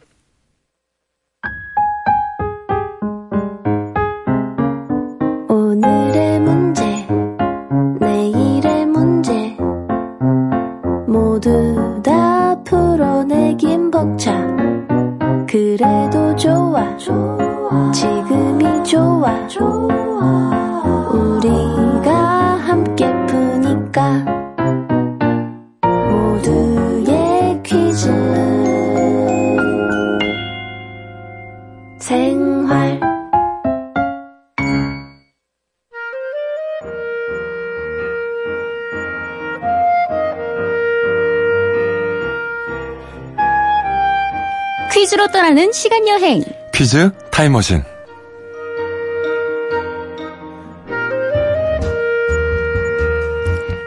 시간 45.72 46.08
여행. 46.08 46.44
퀴즈 46.74 47.10
타임머신. 47.32 47.97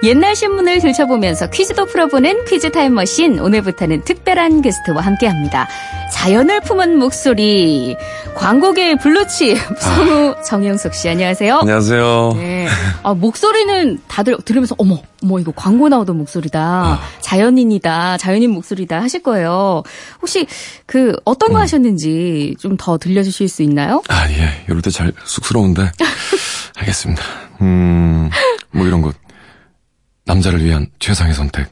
옛날 0.02 0.34
신문을 0.34 0.80
들춰보면서 0.80 1.50
퀴즈도 1.50 1.84
풀어보는 1.84 2.46
퀴즈 2.46 2.72
타임머신. 2.72 3.38
오늘부터는 3.38 4.02
특별한 4.04 4.62
게스트와 4.62 5.02
함께 5.02 5.26
합니다. 5.26 5.68
자연을 6.10 6.60
품은 6.62 6.96
목소리, 6.98 7.96
광고계의 8.34 8.96
블루칩 8.98 9.56
성우 9.78 10.36
정영석 10.42 10.94
씨 10.94 11.08
안녕하세요. 11.10 11.58
안녕하세요. 11.58 12.32
네. 12.34 12.66
아, 13.02 13.12
목소리는 13.12 14.00
다들 14.08 14.38
들으면서 14.46 14.74
어머, 14.78 15.02
어머 15.22 15.38
이거 15.38 15.52
광고 15.54 15.90
나오던 15.90 16.16
목소리다. 16.16 16.98
자연인이다. 17.20 18.16
자연인 18.16 18.52
목소리다 18.52 19.02
하실 19.02 19.22
거예요. 19.22 19.82
혹시 20.22 20.46
그 20.86 21.14
어떤 21.26 21.52
거 21.52 21.58
하셨는지 21.58 22.56
좀 22.58 22.70
더 22.78 22.96
들려주실 22.96 23.48
수 23.50 23.62
있나요? 23.62 24.02
아, 24.08 24.26
예. 24.30 24.64
이럴 24.66 24.80
때 24.80 24.90
잘 24.90 25.12
쑥스러운데. 25.24 25.90
알겠습니다. 26.78 27.22
음, 27.60 28.30
뭐 28.70 28.86
이런 28.86 29.02
것. 29.02 29.14
남자를 30.30 30.64
위한 30.64 30.86
최상의 31.00 31.34
선택. 31.34 31.68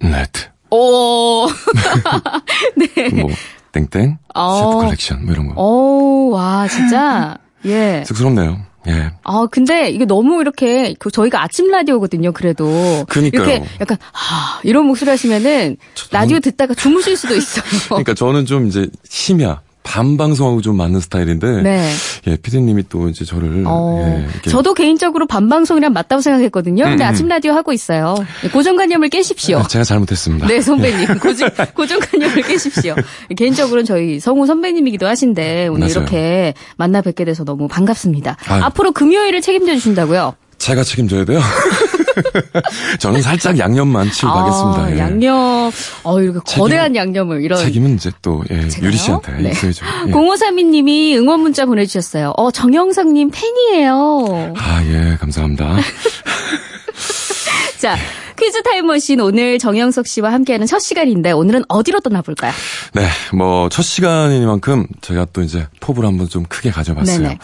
질레트. 0.00 0.48
오. 0.70 1.46
네. 2.76 3.08
뭐, 3.10 3.30
땡땡. 3.70 4.18
어. 4.34 4.56
셰프 4.56 4.84
컬렉션. 4.84 5.24
뭐 5.24 5.32
이런 5.32 5.46
거. 5.48 5.62
오, 5.62 6.30
와, 6.30 6.66
진짜. 6.66 7.38
예. 7.64 8.02
쑥스럽네요. 8.06 8.58
예. 8.88 9.12
아, 9.22 9.46
근데 9.48 9.90
이게 9.90 10.04
너무 10.04 10.40
이렇게, 10.40 10.94
그 10.98 11.12
저희가 11.12 11.40
아침 11.42 11.70
라디오거든요, 11.70 12.32
그래도. 12.32 13.04
그니까요. 13.08 13.44
이렇게 13.44 13.64
약간, 13.80 13.96
하, 14.12 14.60
이런 14.64 14.86
목소리 14.86 15.08
하시면은 15.08 15.76
라디오 16.10 16.40
듣다가 16.40 16.74
주무실 16.74 17.16
수도 17.16 17.36
있어요. 17.36 17.62
그러니까 17.88 18.14
저는 18.14 18.46
좀 18.46 18.66
이제 18.66 18.88
심야, 19.08 19.60
밤 19.82 20.16
방송하고 20.16 20.60
좀 20.62 20.76
맞는 20.76 21.00
스타일인데. 21.00 21.62
네. 21.62 21.92
예, 22.26 22.36
피디님이 22.36 22.84
또 22.88 23.08
이제 23.08 23.24
저를. 23.24 23.64
어, 23.66 24.24
예, 24.46 24.50
저도 24.50 24.74
개인적으로 24.74 25.26
밤 25.26 25.48
방송이랑 25.48 25.92
맞다고 25.92 26.22
생각했거든요. 26.22 26.84
근데 26.84 27.04
음, 27.04 27.06
음. 27.06 27.10
아침 27.10 27.28
라디오 27.28 27.52
하고 27.52 27.72
있어요. 27.72 28.14
고정관념을 28.52 29.08
깨십시오. 29.08 29.58
아, 29.58 29.66
제가 29.66 29.84
잘못했습니다. 29.84 30.46
네, 30.46 30.60
선배님. 30.60 31.18
고정, 31.20 31.50
고정관념을 31.74 32.42
깨십시오. 32.42 32.94
개인적으로는 33.36 33.84
저희 33.84 34.20
성우 34.20 34.46
선배님이기도 34.46 35.06
하신데, 35.06 35.68
오늘 35.68 35.80
맞아요. 35.80 35.90
이렇게 35.90 36.54
만나 36.76 37.00
뵙게 37.02 37.24
돼서 37.24 37.44
너무 37.44 37.68
반갑습니다. 37.68 38.36
아유. 38.48 38.62
앞으로 38.64 38.92
금요일을 38.92 39.40
책임져 39.40 39.74
주신다고요? 39.74 40.34
제가 40.62 40.84
책임져야 40.84 41.24
돼요. 41.24 41.40
저는 43.00 43.20
살짝 43.22 43.58
양념만 43.58 44.10
치고 44.12 44.28
가겠습니다. 44.32 44.82
아, 44.82 44.90
예. 44.92 44.98
양념, 44.98 45.70
어, 46.04 46.20
이렇게 46.20 46.38
책임- 46.46 46.62
거대한 46.62 46.94
양념을 46.94 47.42
이런. 47.42 47.58
책임은 47.58 47.94
이제 47.96 48.12
또 48.22 48.44
예? 48.50 48.68
유리 48.80 48.96
씨한테 48.96 49.32
네. 49.42 49.50
있어야죠. 49.50 49.84
예. 50.08 50.12
0532님이 50.12 51.16
응원 51.16 51.40
문자 51.40 51.66
보내주셨어요. 51.66 52.32
어, 52.36 52.50
정영석님 52.52 53.30
팬이에요. 53.32 54.54
아, 54.56 54.84
예, 54.84 55.16
감사합니다. 55.18 55.78
자, 57.80 57.96
퀴즈 58.38 58.62
타임머신 58.62 59.20
오늘 59.20 59.58
정영석 59.58 60.06
씨와 60.06 60.32
함께하는 60.32 60.66
첫 60.68 60.78
시간인데 60.78 61.32
오늘은 61.32 61.64
어디로 61.68 62.00
떠나볼까요? 62.00 62.52
네, 62.94 63.08
뭐, 63.32 63.68
첫 63.68 63.82
시간이니만큼 63.82 64.86
제가 65.00 65.26
또 65.32 65.42
이제 65.42 65.66
포부를 65.80 66.08
한번 66.08 66.28
좀 66.28 66.44
크게 66.44 66.70
가져봤어요. 66.70 67.18
네네. 67.18 67.38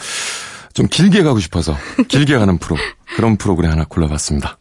좀 0.73 0.87
길게 0.87 1.23
가고 1.23 1.39
싶어서, 1.39 1.75
길게 2.07 2.37
가는 2.37 2.57
프로. 2.57 2.77
그런 3.15 3.37
프로그램 3.37 3.71
하나 3.71 3.83
골라봤습니다. 3.85 4.57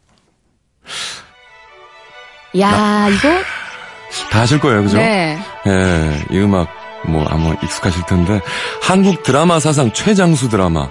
야, 2.58 3.08
이거 3.08 3.28
다 4.30 4.40
아실 4.40 4.58
거예요, 4.58 4.82
그죠? 4.82 4.96
네. 4.96 5.38
예, 5.66 6.24
이 6.30 6.38
음악, 6.38 6.68
뭐, 7.06 7.24
아마 7.28 7.52
익숙하실 7.62 8.06
텐데, 8.06 8.40
한국 8.82 9.22
드라마 9.22 9.60
사상 9.60 9.92
최장수 9.92 10.48
드라마, 10.48 10.88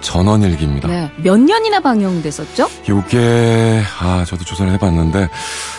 전원일기입니다. 0.00 0.88
네. 0.88 1.10
몇 1.16 1.38
년이나 1.40 1.80
방영됐었죠? 1.80 2.68
요게, 2.88 3.82
아, 4.00 4.24
저도 4.26 4.44
조사를 4.44 4.70
해봤는데, 4.72 5.28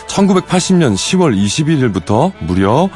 1980년 0.08 0.96
10월 0.96 1.38
21일부터 1.38 2.34
무려 2.40 2.90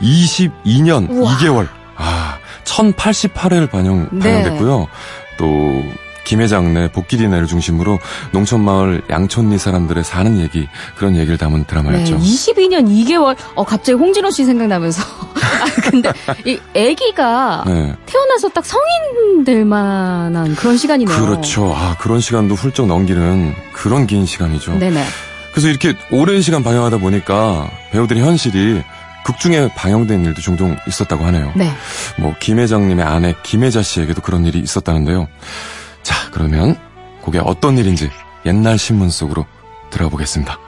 22년 0.00 1.10
우와. 1.10 1.36
2개월, 1.36 1.68
아, 1.96 2.38
1088회 2.64 3.70
반영, 3.70 4.08
네. 4.10 4.20
반영됐고요. 4.20 4.88
또, 5.36 5.82
김해장내 6.24 6.92
복길이네를 6.92 7.46
중심으로 7.46 7.98
농촌마을 8.32 9.02
양촌리 9.10 9.58
사람들의 9.58 10.04
사는 10.04 10.38
얘기, 10.38 10.68
그런 10.96 11.16
얘기를 11.16 11.38
담은 11.38 11.60
네. 11.60 11.66
드라마였죠. 11.66 12.16
22년 12.18 12.88
2개월. 12.88 13.36
어, 13.54 13.64
갑자기 13.64 13.92
홍진호 13.92 14.30
씨 14.30 14.44
생각나면서. 14.44 15.02
아, 15.34 15.80
근데 15.82 16.12
이 16.44 16.58
아기가 16.74 17.64
네. 17.66 17.94
태어나서 18.06 18.48
딱 18.48 18.64
성인 18.64 19.44
될 19.44 19.64
만한 19.64 20.54
그런 20.56 20.76
시간이네요. 20.76 21.18
그렇죠. 21.20 21.72
아, 21.74 21.96
그런 21.98 22.20
시간도 22.20 22.54
훌쩍 22.54 22.86
넘기는 22.86 23.54
그런 23.72 24.06
긴 24.06 24.26
시간이죠. 24.26 24.78
네네. 24.78 25.04
그래서 25.52 25.68
이렇게 25.68 25.94
오랜 26.10 26.42
시간 26.42 26.64
방영하다 26.64 26.98
보니까 26.98 27.70
배우들의 27.92 28.22
현실이 28.22 28.82
극중에 29.24 29.70
방영된 29.74 30.24
일도 30.24 30.40
종종 30.42 30.76
있었다고 30.86 31.24
하네요. 31.26 31.52
네. 31.56 31.72
뭐 32.18 32.34
김회장님의 32.38 33.04
아내 33.04 33.34
김혜자 33.42 33.82
씨에게도 33.82 34.20
그런 34.20 34.44
일이 34.44 34.58
있었다는데요. 34.58 35.28
자, 36.04 36.30
그러면 36.30 36.76
그게 37.24 37.40
어떤 37.40 37.76
일인지 37.78 38.08
옛날 38.46 38.78
신문 38.78 39.10
속으로 39.10 39.44
들어보겠습니다. 39.90 40.58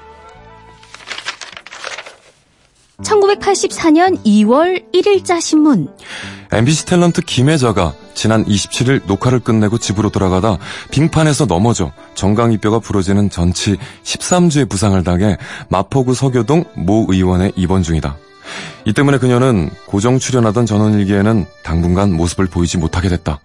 1984년 3.02 4.24
2월 4.24 4.82
1일자 4.94 5.40
신문. 5.40 5.88
MBC 6.50 6.86
탤런트 6.86 7.24
김혜자가 7.24 7.92
지난 8.14 8.44
27일 8.46 9.04
녹화를 9.06 9.40
끝내고 9.40 9.76
집으로 9.76 10.08
돌아가다 10.08 10.56
빙판에서 10.90 11.44
넘어져 11.44 11.92
정강이뼈가 12.14 12.78
부러지는 12.78 13.28
전치 13.28 13.76
13주의 14.04 14.68
부상을 14.68 15.02
당해 15.04 15.36
마포구 15.68 16.14
서교동 16.14 16.64
모 16.74 17.06
의원에 17.10 17.52
입원 17.56 17.82
중이다. 17.82 18.16
이 18.86 18.92
때문에 18.94 19.18
그녀는 19.18 19.68
고정 19.86 20.18
출연하던 20.18 20.64
전원일기에는 20.64 21.44
당분간 21.64 22.12
모습을 22.12 22.46
보이지 22.46 22.78
못하게 22.78 23.10
됐다. 23.10 23.40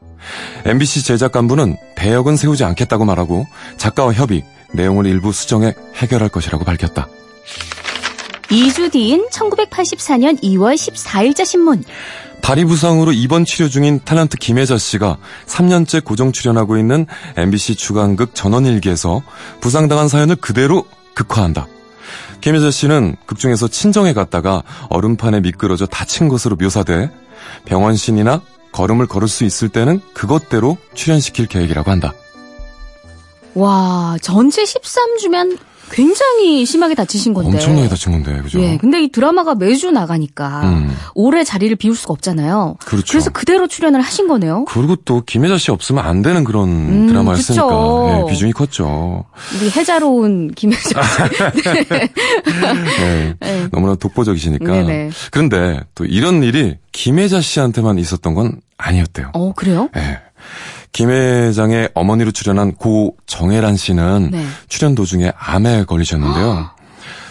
MBC 0.65 1.03
제작 1.03 1.31
간부는 1.31 1.77
대역은 1.95 2.37
세우지 2.37 2.63
않겠다고 2.63 3.05
말하고 3.05 3.47
작가와 3.77 4.13
협의, 4.13 4.43
내용을 4.73 5.05
일부 5.05 5.31
수정해 5.31 5.73
해결할 5.95 6.29
것이라고 6.29 6.63
밝혔다. 6.63 7.07
2주 8.49 8.91
뒤인 8.91 9.27
1984년 9.31 10.41
2월 10.43 10.75
14일자 10.75 11.45
신문. 11.45 11.83
다리 12.41 12.65
부상으로 12.65 13.11
입원 13.13 13.45
치료 13.45 13.69
중인 13.69 14.01
탤런트 14.01 14.37
김혜자 14.37 14.77
씨가 14.77 15.17
3년째 15.45 16.03
고정 16.03 16.31
출연하고 16.31 16.77
있는 16.77 17.05
MBC 17.37 17.75
주간극 17.75 18.35
전원일기에서 18.35 19.21
부상당한 19.61 20.07
사연을 20.07 20.35
그대로 20.35 20.85
극화한다. 21.13 21.67
김혜자 22.41 22.71
씨는 22.71 23.15
극중에서 23.25 23.67
친정에 23.67 24.13
갔다가 24.13 24.63
얼음판에 24.89 25.41
미끄러져 25.41 25.85
다친 25.85 26.27
것으로 26.27 26.55
묘사돼 26.55 27.11
병원신이나 27.65 28.41
걸음을 28.71 29.07
걸을 29.07 29.27
수 29.27 29.43
있을 29.43 29.69
때는 29.69 30.01
그것대로 30.13 30.77
출연시킬 30.93 31.47
계획이라고 31.47 31.91
한다. 31.91 32.13
와, 33.53 34.17
전체 34.21 34.63
13주면 34.63 35.57
굉장히 35.91 36.65
심하게 36.65 36.95
다치신 36.95 37.33
건데. 37.33 37.51
엄청나게 37.51 37.89
다친 37.89 38.11
건데, 38.11 38.41
그죠? 38.41 38.61
예, 38.61 38.77
근데 38.77 39.03
이 39.03 39.11
드라마가 39.11 39.55
매주 39.55 39.91
나가니까 39.91 40.61
음. 40.63 40.95
오래 41.15 41.43
자리를 41.43 41.75
비울 41.75 41.95
수가 41.95 42.13
없잖아요. 42.13 42.75
그렇죠. 42.85 43.05
그래서 43.11 43.29
그대로 43.29 43.67
출연을 43.67 43.99
하신 44.01 44.27
거네요. 44.27 44.65
그리고 44.65 44.95
또 44.97 45.21
김혜자 45.25 45.57
씨 45.57 45.71
없으면 45.71 46.05
안 46.05 46.21
되는 46.21 46.43
그런 46.43 46.69
음, 46.69 47.07
드라마였으니까. 47.07 48.25
예, 48.27 48.31
비중이 48.31 48.53
컸죠. 48.53 49.25
우리 49.59 49.69
해자로운 49.69 50.51
김혜자 50.51 50.81
씨. 50.81 50.93
네. 51.89 53.35
네. 53.39 53.67
너무나 53.71 53.95
독보적이시니까. 53.95 54.65
네네. 54.71 55.09
그런데 55.31 55.81
또 55.95 56.05
이런 56.05 56.43
일이 56.43 56.77
김혜자 56.91 57.41
씨한테만 57.41 57.97
있었던 57.99 58.33
건 58.33 58.61
아니었대요. 58.77 59.31
어, 59.33 59.53
그래요? 59.53 59.89
예. 59.97 60.19
김 60.91 61.09
회장의 61.09 61.89
어머니로 61.93 62.31
출연한 62.31 62.73
고 62.73 63.15
정혜란 63.25 63.77
씨는 63.77 64.29
네. 64.31 64.45
출연 64.67 64.95
도중에 64.95 65.31
암에 65.37 65.85
걸리셨는데요. 65.85 66.69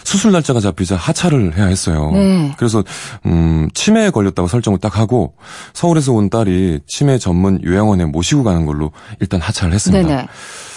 수술 0.03 0.31
날짜가 0.31 0.59
잡히자 0.59 0.95
하차를 0.95 1.55
해야 1.57 1.67
했어요. 1.67 2.11
네. 2.11 2.53
그래서 2.57 2.83
음, 3.27 3.69
치매에 3.73 4.09
걸렸다고 4.09 4.47
설정을 4.47 4.79
딱 4.79 4.97
하고 4.97 5.35
서울에서 5.73 6.11
온 6.11 6.29
딸이 6.29 6.79
치매 6.87 7.19
전문 7.19 7.63
요양원에 7.63 8.05
모시고 8.05 8.43
가는 8.43 8.65
걸로 8.65 8.91
일단 9.19 9.39
하차를 9.39 9.73
했습니다. 9.73 10.07
네네. 10.07 10.27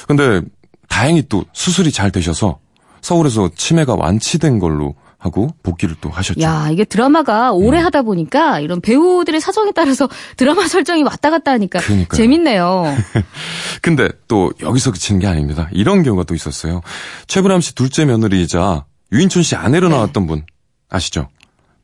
근데 0.07 0.43
다행히 0.89 1.23
또 1.29 1.45
수술이 1.55 1.91
잘 1.91 2.11
되셔서 2.11 2.59
서울에서 3.01 3.51
치매가 3.57 3.95
완치된 3.95 4.59
걸로 4.59 4.95
하고 5.25 5.49
복귀를 5.63 5.97
또 6.03 6.11
하셨죠. 6.11 6.43
야, 6.43 6.69
이게 6.71 6.85
드라마가 6.85 7.53
오래 7.53 7.81
음. 7.81 7.87
하다 7.87 8.03
보니까 8.03 8.61
이런 8.61 8.83
배우들의 8.83 9.41
사정에 9.41 9.73
따라서 9.75 10.07
드라마 10.37 10.69
설정이 10.69 11.03
왔다 11.03 11.31
갔다 11.31 11.53
하니까 11.53 11.81
그러니까요. 11.81 12.15
재밌네요. 12.17 12.95
근데 13.81 14.11
또 14.29 14.53
여기서 14.61 14.93
그치는 14.93 15.21
게 15.21 15.27
아닙니다. 15.27 15.71
이런 15.73 16.03
경우가 16.03 16.25
또 16.25 16.35
있었어요. 16.35 16.83
최불암 17.27 17.63
씨 17.63 17.75
둘째 17.75 18.05
며느리이자 18.05 18.85
유인촌 19.13 19.43
씨 19.43 19.57
아내로 19.57 19.89
네. 19.89 19.95
나왔던 19.95 20.27
분 20.27 20.45
아시죠? 20.91 21.29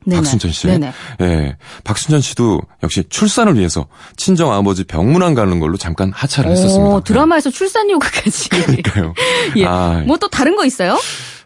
네네. 0.05 0.21
박순천 0.21 0.51
씨. 0.51 0.67
네네. 0.67 0.93
예. 1.21 1.57
박순천 1.83 2.21
씨도 2.21 2.61
역시 2.83 3.03
출산을 3.09 3.57
위해서 3.57 3.87
친정 4.17 4.53
아버지 4.53 4.83
병문안 4.83 5.33
가는 5.33 5.59
걸로 5.59 5.77
잠깐 5.77 6.11
하차를 6.11 6.51
했었습니다. 6.51 6.95
오, 6.95 7.01
드라마에서 7.01 7.49
출산 7.49 7.89
요구까지. 7.89 8.49
그러니까요. 8.49 9.13
예. 9.57 9.65
아, 9.65 10.03
뭐또 10.05 10.27
다른 10.27 10.55
거 10.55 10.63
있어요? 10.65 10.99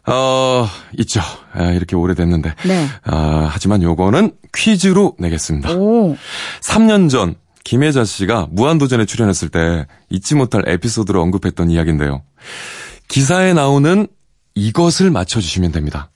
어, 0.07 0.67
있죠. 0.99 1.21
아, 1.53 1.71
이렇게 1.71 1.95
오래됐는데. 1.95 2.53
네. 2.67 2.87
아, 3.03 3.49
하지만 3.51 3.81
요거는 3.81 4.33
퀴즈로 4.53 5.15
내겠습니다. 5.19 5.73
오. 5.73 6.15
3년 6.61 7.09
전 7.09 7.35
김혜자 7.63 8.05
씨가 8.05 8.47
무한도전에 8.51 9.05
출연했을 9.05 9.49
때 9.49 9.87
잊지 10.09 10.35
못할 10.35 10.63
에피소드로 10.67 11.21
언급했던 11.21 11.71
이야기인데요. 11.71 12.21
기사에 13.07 13.53
나오는 13.53 14.07
이것을 14.53 15.09
맞춰주시면 15.09 15.71
됩니다. 15.71 16.11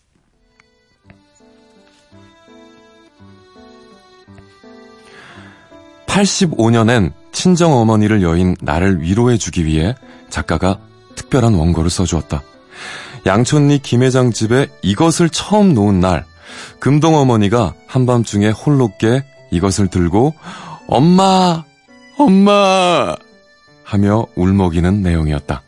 (85년엔) 6.06 7.13
친정 7.32 7.73
어머니를 7.73 8.21
여인 8.21 8.56
나를 8.62 9.02
위로해주기 9.02 9.65
위해 9.65 9.95
작가가 10.30 10.80
특별한 11.15 11.54
원고를 11.54 11.89
써주었다. 11.89 12.43
양촌리 13.25 13.79
김회장 13.79 14.32
집에 14.32 14.67
이것을 14.82 15.29
처음 15.29 15.73
놓은 15.73 15.99
날, 15.99 16.25
금동 16.79 17.15
어머니가 17.15 17.73
한밤중에 17.88 18.49
홀로 18.49 18.91
깨 18.97 19.23
이것을 19.51 19.88
들고 19.88 20.34
엄마, 20.88 21.63
엄마 22.17 23.15
하며 23.84 24.25
울먹이는 24.36 25.01
내용이었다. 25.01 25.62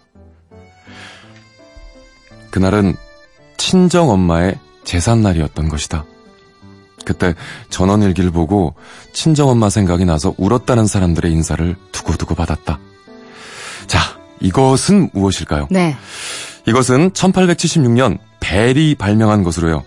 그날은 2.51 2.95
친정 3.57 4.09
엄마의 4.09 4.59
제삿날이었던 4.83 5.69
것이다. 5.69 6.05
그때 7.05 7.33
전원일기를 7.69 8.31
보고 8.31 8.75
친정엄마 9.13 9.69
생각이 9.69 10.05
나서 10.05 10.33
울었다는 10.37 10.85
사람들의 10.85 11.31
인사를 11.31 11.75
두고두고 11.91 12.35
받았다. 12.35 12.79
자, 13.87 13.99
이것은 14.39 15.09
무엇일까요? 15.13 15.67
네. 15.71 15.95
이것은 16.67 17.11
1876년 17.11 18.17
벨이 18.39 18.95
발명한 18.95 19.43
것으로요. 19.43 19.83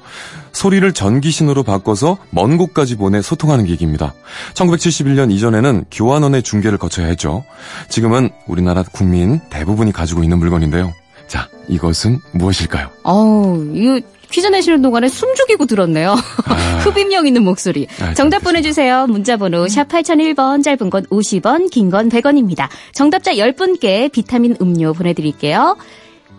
소리를 0.52 0.92
전기신호로 0.92 1.64
바꿔서 1.64 2.16
먼 2.30 2.56
곳까지 2.56 2.96
보내 2.96 3.20
소통하는 3.20 3.64
기기입니다. 3.66 4.14
1971년 4.54 5.32
이전에는 5.32 5.86
교환원의 5.90 6.42
중계를 6.44 6.78
거쳐야 6.78 7.06
했죠. 7.06 7.44
지금은 7.88 8.30
우리나라 8.46 8.84
국민 8.84 9.40
대부분이 9.50 9.92
가지고 9.92 10.22
있는 10.22 10.38
물건인데요. 10.38 10.92
자, 11.26 11.48
이것은 11.68 12.20
무엇일까요? 12.32 12.88
어우, 13.02 13.70
이거 13.74 14.00
퀴즈 14.30 14.46
내시는 14.46 14.82
동안에 14.82 15.08
숨 15.08 15.34
죽이고 15.34 15.66
들었네요. 15.66 16.12
아, 16.46 16.54
흡입력 16.84 17.26
있는 17.26 17.42
목소리. 17.42 17.86
아, 18.00 18.14
정답 18.14 18.38
참, 18.38 18.44
보내주세요. 18.44 19.06
문자번호 19.08 19.66
샵 19.68 19.88
8001번, 19.88 20.62
짧은 20.62 20.90
건 20.90 21.04
50원, 21.06 21.70
긴 21.70 21.90
건 21.90 22.08
100원입니다. 22.08 22.68
정답자 22.92 23.32
10분께 23.34 24.10
비타민 24.12 24.56
음료 24.60 24.92
보내드릴게요. 24.92 25.76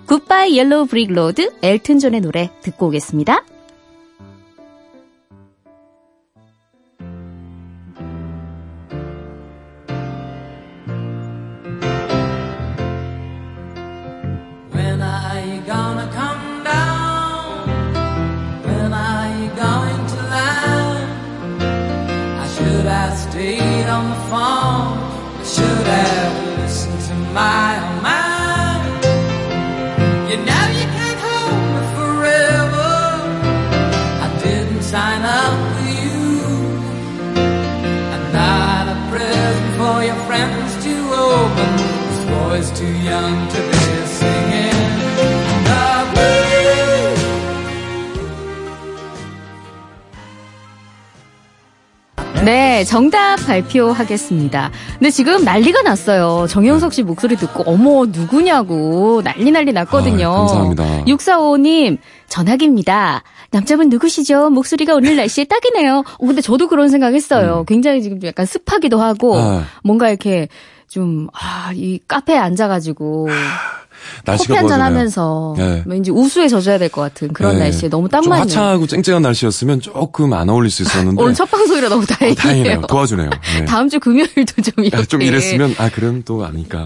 Goodbye 0.08 0.58
Yellow 0.58 0.86
Brick 0.86 1.12
Road 1.12 1.52
엘튼 1.62 2.00
존의 2.00 2.22
노래 2.22 2.52
듣고 2.62 2.88
오겠습니다. 2.88 3.44
Should 22.56 22.86
have 22.86 23.18
stayed 23.18 23.88
on 23.90 24.10
the 24.10 24.16
phone. 24.30 24.98
I 25.40 25.44
should 25.44 25.88
have 25.88 26.60
listened 26.60 27.02
to 27.08 27.16
my 27.34 27.75
네, 52.46 52.84
정답 52.84 53.38
발표하겠습니다. 53.48 54.70
근데 55.00 55.10
지금 55.10 55.44
난리가 55.44 55.82
났어요. 55.82 56.46
정영석 56.48 56.94
씨 56.94 57.02
목소리 57.02 57.36
듣고 57.38 57.64
어머 57.66 58.06
누구냐고 58.06 59.24
난리 59.24 59.50
난리 59.50 59.74
났거든요. 59.74 60.30
아, 60.30 60.38
감사합니다. 60.40 61.06
645님 61.06 61.98
전화기입니다. 62.30 63.24
남자분 63.50 63.90
누구시죠? 63.90 64.52
목소리가 64.52 64.94
오늘 64.94 65.16
날씨에 65.16 65.46
딱이네요. 65.46 66.04
어, 66.20 66.26
근데 66.26 66.42
저도 66.42 66.68
그런 66.68 66.90
생각했어요. 66.90 67.64
굉장히 67.68 68.04
지금 68.04 68.20
좀 68.20 68.28
약간 68.28 68.46
습하기도 68.46 69.02
하고 69.02 69.34
음. 69.38 69.42
아. 69.42 69.64
뭔가 69.84 70.10
이렇게 70.10 70.48
좀 70.88 71.28
아, 71.34 71.72
이 71.74 72.00
카페에 72.08 72.38
앉아가지고 72.38 73.28
날씨가 74.26 74.54
커피 74.56 74.60
한잔. 74.60 74.82
하면서 74.82 75.56
네. 75.58 75.82
왠지 75.88 76.12
우수에 76.12 76.48
젖어야 76.48 76.78
될 76.78 76.90
것 76.90 77.02
같은 77.02 77.34
그런 77.34 77.54
네. 77.56 77.64
날씨에 77.64 77.90
너무 77.90 78.08
딱좀 78.08 78.30
맞네요. 78.30 78.44
화창하고 78.44 78.86
쨍쨍한 78.88 79.22
날씨였으면 79.24 79.82
조금 79.82 80.32
안 80.34 80.48
어울릴 80.50 80.70
수 80.70 80.84
있었는데. 80.84 81.20
오늘 81.24 81.34
첫 81.34 81.46
방송이라 81.50 81.90
너무 81.90 82.04
어, 82.04 82.06
다행이에요. 82.06 82.36
다행이네요. 82.36 82.82
도와주네요. 82.82 83.30
네. 83.30 83.66
다음 83.66 83.90
주 83.90 84.00
금요일도 84.00 84.62
좀 84.62 84.84
이렇게. 84.86 84.98
아, 84.98 85.04
좀 85.06 85.22
이랬으면 85.24 85.74
아 85.80 85.90
그럼 85.90 86.22
또 86.24 86.46
아니까. 86.46 86.86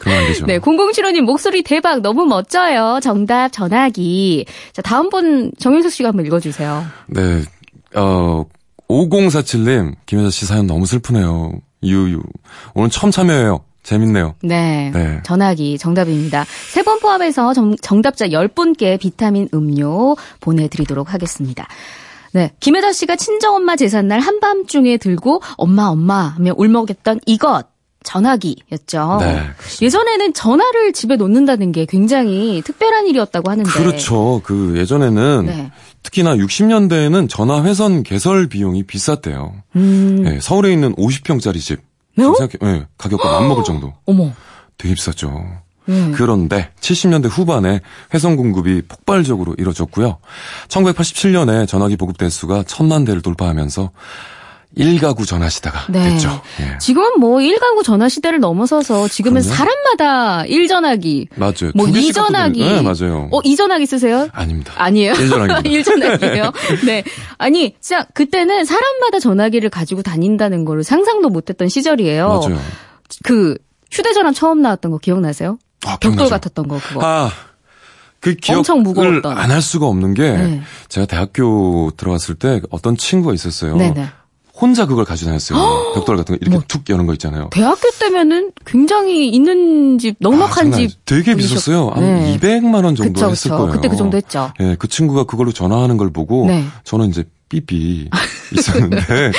그러면 0.00 0.20
안 0.22 0.26
되죠. 0.28 0.46
네, 0.46 0.58
0075님 0.58 1.22
목소리 1.22 1.62
대박 1.62 2.00
너무 2.02 2.26
멋져요. 2.26 2.98
정답 3.02 3.48
전화기. 3.50 4.44
자, 4.72 4.82
다음 4.82 5.08
분 5.08 5.52
정윤석 5.58 5.90
씨가 5.92 6.10
한번 6.10 6.26
읽어주세요. 6.26 6.84
네, 7.06 7.42
어, 7.94 8.44
5047님, 8.88 9.94
김혜자 10.06 10.30
씨 10.30 10.44
사연 10.44 10.66
너무 10.66 10.84
슬프네요. 10.86 11.52
유유. 11.82 12.22
오늘 12.74 12.90
처음 12.90 13.10
참여해요. 13.10 13.60
재밌네요. 13.82 14.34
네. 14.44 14.90
네. 14.94 15.20
전화기 15.24 15.76
정답입니다. 15.78 16.44
세 16.72 16.82
번 16.84 17.00
포함해서 17.00 17.52
정, 17.52 17.74
정답자 17.76 18.28
10분께 18.28 18.98
비타민 19.00 19.48
음료 19.54 20.16
보내드리도록 20.40 21.12
하겠습니다. 21.12 21.66
네. 22.32 22.52
김혜자 22.60 22.92
씨가 22.92 23.16
친정엄마 23.16 23.76
제삿날 23.76 24.20
한밤중에 24.20 24.96
들고 24.98 25.42
엄마 25.56 25.86
엄마 25.86 26.14
하며 26.28 26.52
울먹였던 26.56 27.20
이것. 27.26 27.66
전화기였죠. 28.04 29.18
네, 29.20 29.42
예전에는 29.80 30.34
전화를 30.34 30.92
집에 30.92 31.16
놓는다는 31.16 31.72
게 31.72 31.86
굉장히 31.86 32.62
특별한 32.64 33.06
일이었다고 33.06 33.50
하는데. 33.50 33.70
그렇죠. 33.70 34.40
그 34.44 34.74
예전에는 34.76 35.46
네. 35.46 35.72
특히나 36.02 36.36
60년대에는 36.36 37.28
전화 37.28 37.62
회선 37.64 38.02
개설 38.02 38.48
비용이 38.48 38.84
비쌌대요. 38.84 39.54
음. 39.76 40.22
네, 40.22 40.38
서울에 40.40 40.72
있는 40.72 40.94
50평짜리 40.96 41.60
집. 41.60 41.80
네? 42.16 42.24
생각해, 42.24 42.52
네, 42.60 42.86
가격과 42.98 43.40
맞먹을 43.40 43.64
정도. 43.64 43.92
어머. 44.06 44.32
되게 44.78 44.94
비쌌죠. 44.94 45.44
음. 45.88 46.12
그런데 46.14 46.70
70년대 46.80 47.28
후반에 47.28 47.80
회선 48.14 48.36
공급이 48.36 48.82
폭발적으로 48.82 49.54
이뤄졌고요. 49.58 50.18
1987년에 50.68 51.66
전화기 51.66 51.96
보급 51.96 52.18
대수가 52.18 52.64
천만 52.66 53.04
대를 53.04 53.22
돌파하면서 53.22 53.90
1가구 54.76 55.26
전화 55.26 55.48
시대가 55.50 55.84
네. 55.90 56.10
됐죠. 56.10 56.40
예. 56.60 56.78
지금은 56.78 57.20
뭐 57.20 57.40
일가구 57.42 57.82
전화 57.82 58.08
시대를 58.08 58.40
넘어서서 58.40 59.06
지금은 59.08 59.42
그럼요. 59.42 59.54
사람마다 59.56 60.44
일전화기, 60.46 61.28
맞아요. 61.36 61.72
뭐두 61.74 61.92
개씩 61.92 62.10
이전화기. 62.10 62.60
갖고 62.60 62.74
다니- 62.74 62.82
네, 62.98 63.06
맞아요. 63.06 63.28
어 63.32 63.40
이전화기 63.44 63.84
쓰세요? 63.86 64.28
아닙니다. 64.32 64.72
아니에요. 64.76 65.12
일전화기입니다. 65.12 65.60
일전화기예요. 65.68 66.52
네. 66.86 67.04
아니, 67.38 67.74
진짜 67.80 68.06
그때는 68.14 68.64
사람마다 68.64 69.18
전화기를 69.20 69.68
가지고 69.68 70.02
다닌다는 70.02 70.64
거를 70.64 70.84
상상도 70.84 71.28
못 71.28 71.50
했던 71.50 71.68
시절이에요. 71.68 72.28
맞아요. 72.28 72.58
그 73.24 73.58
휴대전화 73.90 74.32
처음 74.32 74.62
나왔던 74.62 74.90
거 74.90 74.98
기억나세요? 74.98 75.58
아, 75.84 75.96
벽돌. 75.98 76.28
같았던 76.30 76.66
거 76.68 76.78
그거. 76.78 77.00
아, 77.04 77.30
그 78.20 78.36
엄청 78.48 78.82
기억을 78.82 78.82
무거웠던. 79.20 79.36
안 79.36 79.50
할 79.50 79.60
수가 79.60 79.86
없는 79.86 80.14
게 80.14 80.30
네. 80.30 80.62
제가 80.88 81.06
대학교 81.06 81.90
들어갔을 81.96 82.36
때 82.36 82.62
어떤 82.70 82.96
친구가 82.96 83.34
있었어요. 83.34 83.76
네네. 83.76 84.08
혼자 84.62 84.86
그걸 84.86 85.04
가지고 85.04 85.30
다녔어요. 85.30 85.92
벽돌 85.94 86.16
같은 86.16 86.36
거 86.36 86.38
이렇게 86.40 86.64
툭 86.68 86.88
여는 86.88 87.06
거 87.06 87.12
있잖아요. 87.14 87.50
대학교 87.50 87.90
때면은 87.98 88.52
굉장히 88.64 89.28
있는 89.28 89.98
집, 89.98 90.14
넉넉한 90.20 90.72
아, 90.72 90.76
집. 90.76 91.04
되게 91.04 91.34
비쌌어요. 91.34 91.88
한 91.88 92.00
네. 92.04 92.38
200만 92.38 92.84
원 92.84 92.94
정도 92.94 93.12
그쵸, 93.12 93.30
했을 93.30 93.50
그쵸. 93.50 93.56
거예요. 93.58 93.72
그때 93.72 93.88
그 93.88 93.96
정도 93.96 94.16
했죠. 94.16 94.52
예, 94.60 94.76
그 94.78 94.86
친구가 94.86 95.24
그걸로 95.24 95.52
전화하는 95.52 95.96
걸 95.96 96.12
보고 96.12 96.46
네. 96.46 96.64
저는 96.84 97.08
이제 97.08 97.24
삐삐 97.48 98.08
있었는데 98.56 99.32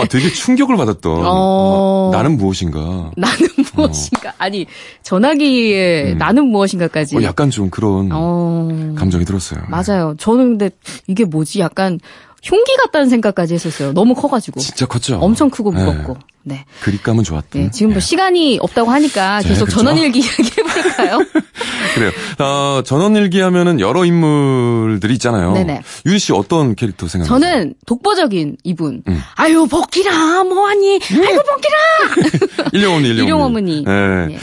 아, 0.00 0.04
되게 0.08 0.30
충격을 0.32 0.76
받았던 0.76 1.22
어. 1.26 2.10
아, 2.14 2.16
나는 2.16 2.38
무엇인가 2.38 3.10
나는 3.16 3.48
무엇인가. 3.74 4.32
아니, 4.38 4.64
전화기에 5.02 6.12
음. 6.12 6.18
나는 6.18 6.46
무엇인가까지. 6.46 7.16
어, 7.16 7.22
약간 7.22 7.50
좀 7.50 7.68
그런 7.68 8.08
어. 8.12 8.94
감정이 8.96 9.24
들었어요. 9.24 9.64
맞아요. 9.68 10.14
저는 10.18 10.56
근데 10.58 10.70
이게 11.08 11.24
뭐지? 11.24 11.60
약간 11.60 11.98
흉기 12.42 12.76
같다는 12.76 13.08
생각까지 13.08 13.54
했었어요. 13.54 13.92
너무 13.92 14.14
커가지고. 14.14 14.60
진짜 14.60 14.86
컸죠. 14.86 15.18
엄청 15.20 15.50
크고 15.50 15.72
네. 15.72 15.84
무겁고. 15.84 16.16
네. 16.44 16.64
그립감은 16.80 17.24
좋았던. 17.24 17.62
네, 17.62 17.70
지금 17.70 17.90
뭐 17.90 17.96
예. 17.96 18.00
시간이 18.00 18.58
없다고 18.62 18.90
하니까 18.90 19.40
네, 19.42 19.48
계속 19.48 19.66
그렇죠. 19.66 19.78
전원일기 19.80 20.20
이야기 20.20 20.50
해볼까요? 20.58 21.18
그래요. 21.94 22.10
어, 22.38 22.82
전원일기 22.82 23.40
하면은 23.40 23.80
여러 23.80 24.04
인물들이 24.04 25.14
있잖아요. 25.14 25.52
네네. 25.52 25.82
유리 26.06 26.18
씨 26.18 26.32
어떤 26.32 26.74
캐릭터 26.74 27.06
생각나세요? 27.06 27.38
저는 27.50 27.74
독보적인 27.86 28.56
이분. 28.64 29.02
음. 29.08 29.22
아유, 29.34 29.66
복기라, 29.66 30.44
뭐하니? 30.44 31.00
아이고, 31.02 31.42
복기라! 31.42 32.68
일용엄니, 32.72 33.08
일용엄니. 33.08 33.22
일용어머니. 33.24 33.84
네. 33.84 34.26
네. 34.26 34.38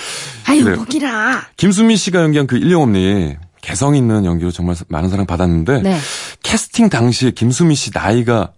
아유. 0.45 0.75
복기라. 0.75 1.47
김수미 1.57 1.97
씨가 1.97 2.21
연기한 2.21 2.45
그 2.45 2.57
일용엄니 2.57 3.35
개성 3.65 3.95
있는 3.95 4.25
연기로 4.25 4.51
정말 4.51 4.75
많은 4.89 5.09
사랑 5.09 5.25
받았는데 5.25 5.81
네. 5.81 5.97
캐스팅 6.43 6.89
당시에 6.89 7.31
김수미 7.31 7.73
씨 7.73 7.89
나이가 7.91 8.53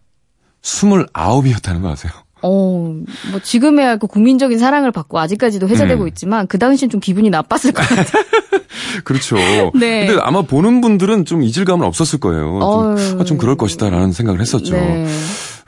29이었다는 0.62 1.82
거 1.82 1.89
아세요? 1.89 2.12
어, 2.41 2.93
뭐, 3.32 3.39
지금에야 3.41 3.96
그 3.96 4.06
국민적인 4.08 4.60
사랑을 4.60 4.91
받고 4.91 5.17
아직까지도 5.17 5.70
회자되고 5.70 6.04
음. 6.04 6.08
있지만 6.10 6.46
그 6.48 6.60
당시엔 6.60 6.89
좀 6.89 7.00
기분이 7.00 7.30
나빴을 7.30 7.74
것 7.74 7.88
같아요. 7.88 8.24
그렇죠. 9.06 9.38
네. 9.80 10.08
근데 10.08 10.22
아마 10.22 10.41
보는 10.41 10.82
분들은 10.82 11.24
좀 11.24 11.41
이질감은 11.41 11.88
없었을 11.88 12.20
거예요. 12.20 12.60
좀, 13.00 13.22
아, 13.22 13.24
좀 13.24 13.38
그럴 13.38 13.56
것이다라는 13.56 14.12
생각을 14.12 14.41
했었죠. 14.41 14.74
네. 14.76 15.08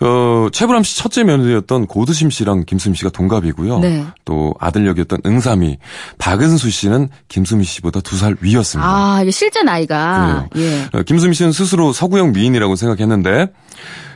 어, 0.01 0.47
최불암 0.51 0.83
씨 0.83 0.97
첫째 0.97 1.23
며느리였던 1.23 1.87
고두심 1.87 2.29
씨랑 2.29 2.63
김수미 2.65 2.95
씨가 2.95 3.09
동갑이고요. 3.09 3.79
네. 3.79 4.05
또 4.25 4.53
아들 4.59 4.87
역이었던 4.87 5.19
응삼이 5.25 5.77
박은수 6.17 6.69
씨는 6.69 7.09
김수미 7.27 7.63
씨보다 7.65 7.99
두 8.01 8.15
살 8.15 8.35
위였습니다. 8.41 8.89
아, 8.89 9.21
이게 9.21 9.31
실제 9.31 9.61
나이가. 9.63 10.47
예. 10.55 10.83
어, 10.93 11.03
김수미 11.03 11.33
씨는 11.33 11.51
스스로 11.51 11.91
서구형 11.93 12.31
미인이라고 12.31 12.75
생각했는데 12.75 13.47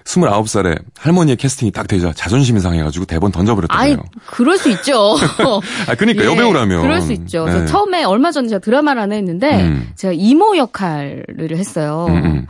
29살에 0.06 0.82
할머니의 0.98 1.38
캐스팅이 1.38 1.72
딱 1.72 1.88
되자 1.88 2.12
자존심이 2.13 2.60
상해가지고 2.60 3.06
대본 3.06 3.32
던져버렸다고요. 3.32 4.04
그럴 4.28 4.58
수 4.58 4.69
있죠. 4.72 5.15
아, 5.88 5.96
그러니까 5.96 6.24
예, 6.24 6.28
여배우라면. 6.28 6.82
그럴 6.82 7.02
수 7.02 7.13
있죠. 7.13 7.46
저 7.50 7.60
네. 7.62 7.65
처음에 7.65 8.04
얼마 8.04 8.32
전에 8.32 8.50
제가 8.50 8.60
드라마를 8.60 9.02
하나 9.02 9.15
했는데 9.15 9.63
음. 9.63 9.89
제가 9.96 10.13
이모 10.13 10.58
역할을 10.58 11.26
했어요. 11.52 12.08
음, 12.10 12.15
음. 12.26 12.48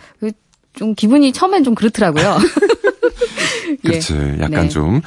그좀 0.74 0.96
기분이 0.96 1.32
처음엔 1.32 1.64
좀 1.64 1.76
그렇더라고요. 1.76 2.38
예. 3.86 3.88
그렇지. 3.90 4.38
약간 4.40 4.64
네. 4.64 4.70
좀 4.70 5.02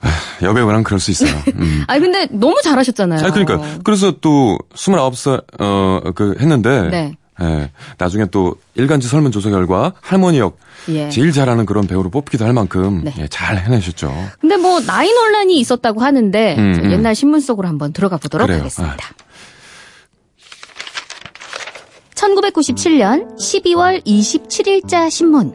아, 0.00 0.08
여배우랑 0.42 0.84
그럴 0.84 1.00
수 1.00 1.10
있어요. 1.10 1.30
음. 1.54 1.84
아니 1.86 2.00
근데 2.00 2.26
너무 2.30 2.60
잘하셨잖아요. 2.62 3.26
아, 3.26 3.30
그러니까 3.30 3.78
그래서 3.84 4.12
또 4.20 4.58
29살 4.74 5.42
어그 5.58 6.36
했는데 6.40 6.88
네. 6.90 7.16
예, 7.40 7.70
나중에 7.98 8.26
또 8.26 8.56
일간지 8.74 9.06
설문조사 9.08 9.50
결과 9.50 9.92
할머니 10.00 10.38
역 10.38 10.58
예. 10.88 11.08
제일 11.08 11.32
잘하는 11.32 11.66
그런 11.66 11.86
배우로 11.86 12.10
뽑기도 12.10 12.44
할 12.44 12.52
만큼 12.52 13.02
네. 13.04 13.14
예, 13.18 13.28
잘 13.28 13.58
해내셨죠. 13.58 14.12
근데 14.40 14.56
뭐 14.56 14.80
나이 14.80 15.12
논란이 15.12 15.58
있었다고 15.58 16.00
하는데 16.00 16.56
음, 16.58 16.74
저 16.74 16.82
음. 16.82 16.92
옛날 16.92 17.14
신문 17.14 17.40
속으로 17.40 17.68
한번 17.68 17.92
들어가 17.92 18.16
보도록 18.16 18.46
그래요. 18.46 18.58
아. 18.58 18.60
하겠습니다. 18.62 18.96
1997년 22.14 23.36
12월 23.38 24.04
27일자 24.04 25.10
신문. 25.10 25.54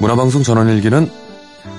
문화방송 0.00 0.42
전원일기는 0.42 1.10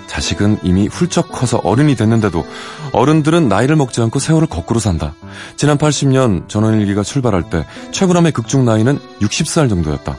자식은 0.07 0.59
이미 0.63 0.87
훌쩍 0.87 1.31
커서 1.31 1.59
어른이 1.63 1.95
됐는데도 1.95 2.45
어른들은 2.93 3.47
나이를 3.49 3.75
먹지 3.75 4.01
않고 4.01 4.19
세월을 4.19 4.47
거꾸로 4.47 4.79
산다. 4.79 5.13
지난 5.57 5.77
80년 5.77 6.47
전원일기가 6.49 7.03
출발할 7.03 7.49
때 7.49 7.65
최불암의 7.91 8.31
극중 8.31 8.65
나이는 8.65 8.99
60살 9.21 9.69
정도였다. 9.69 10.17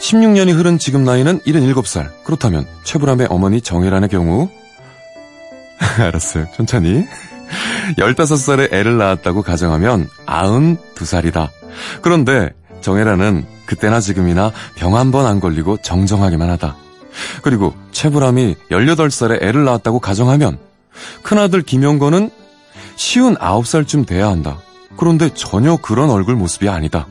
16년이 0.00 0.54
흐른 0.54 0.78
지금 0.78 1.02
나이는 1.04 1.40
77살. 1.40 2.10
그렇다면 2.24 2.66
최불암의 2.84 3.28
어머니 3.30 3.60
정혜란의 3.60 4.10
경우 4.10 4.48
알았어요. 5.98 6.46
천천히. 6.56 7.04
15살에 7.98 8.72
애를 8.72 8.96
낳았다고 8.98 9.42
가정하면 9.42 10.08
92살이다. 10.26 11.48
그런데 12.02 12.50
정혜란은 12.82 13.46
그때나 13.66 14.00
지금이나 14.00 14.52
병 14.76 14.94
한 14.94 15.10
번 15.10 15.26
안 15.26 15.40
걸리고 15.40 15.78
정정하기만 15.82 16.50
하다. 16.50 16.76
그리고 17.42 17.74
최불암이 17.92 18.56
18살에 18.70 19.42
애를 19.42 19.64
낳았다고 19.64 20.00
가정하면 20.00 20.58
큰아들 21.22 21.62
김영건은 21.62 22.30
쉬운 22.96 23.34
9살쯤 23.36 24.06
돼야 24.06 24.28
한다. 24.28 24.58
그런데 24.96 25.30
전혀 25.34 25.76
그런 25.76 26.10
얼굴 26.10 26.36
모습이 26.36 26.68
아니다. 26.68 27.06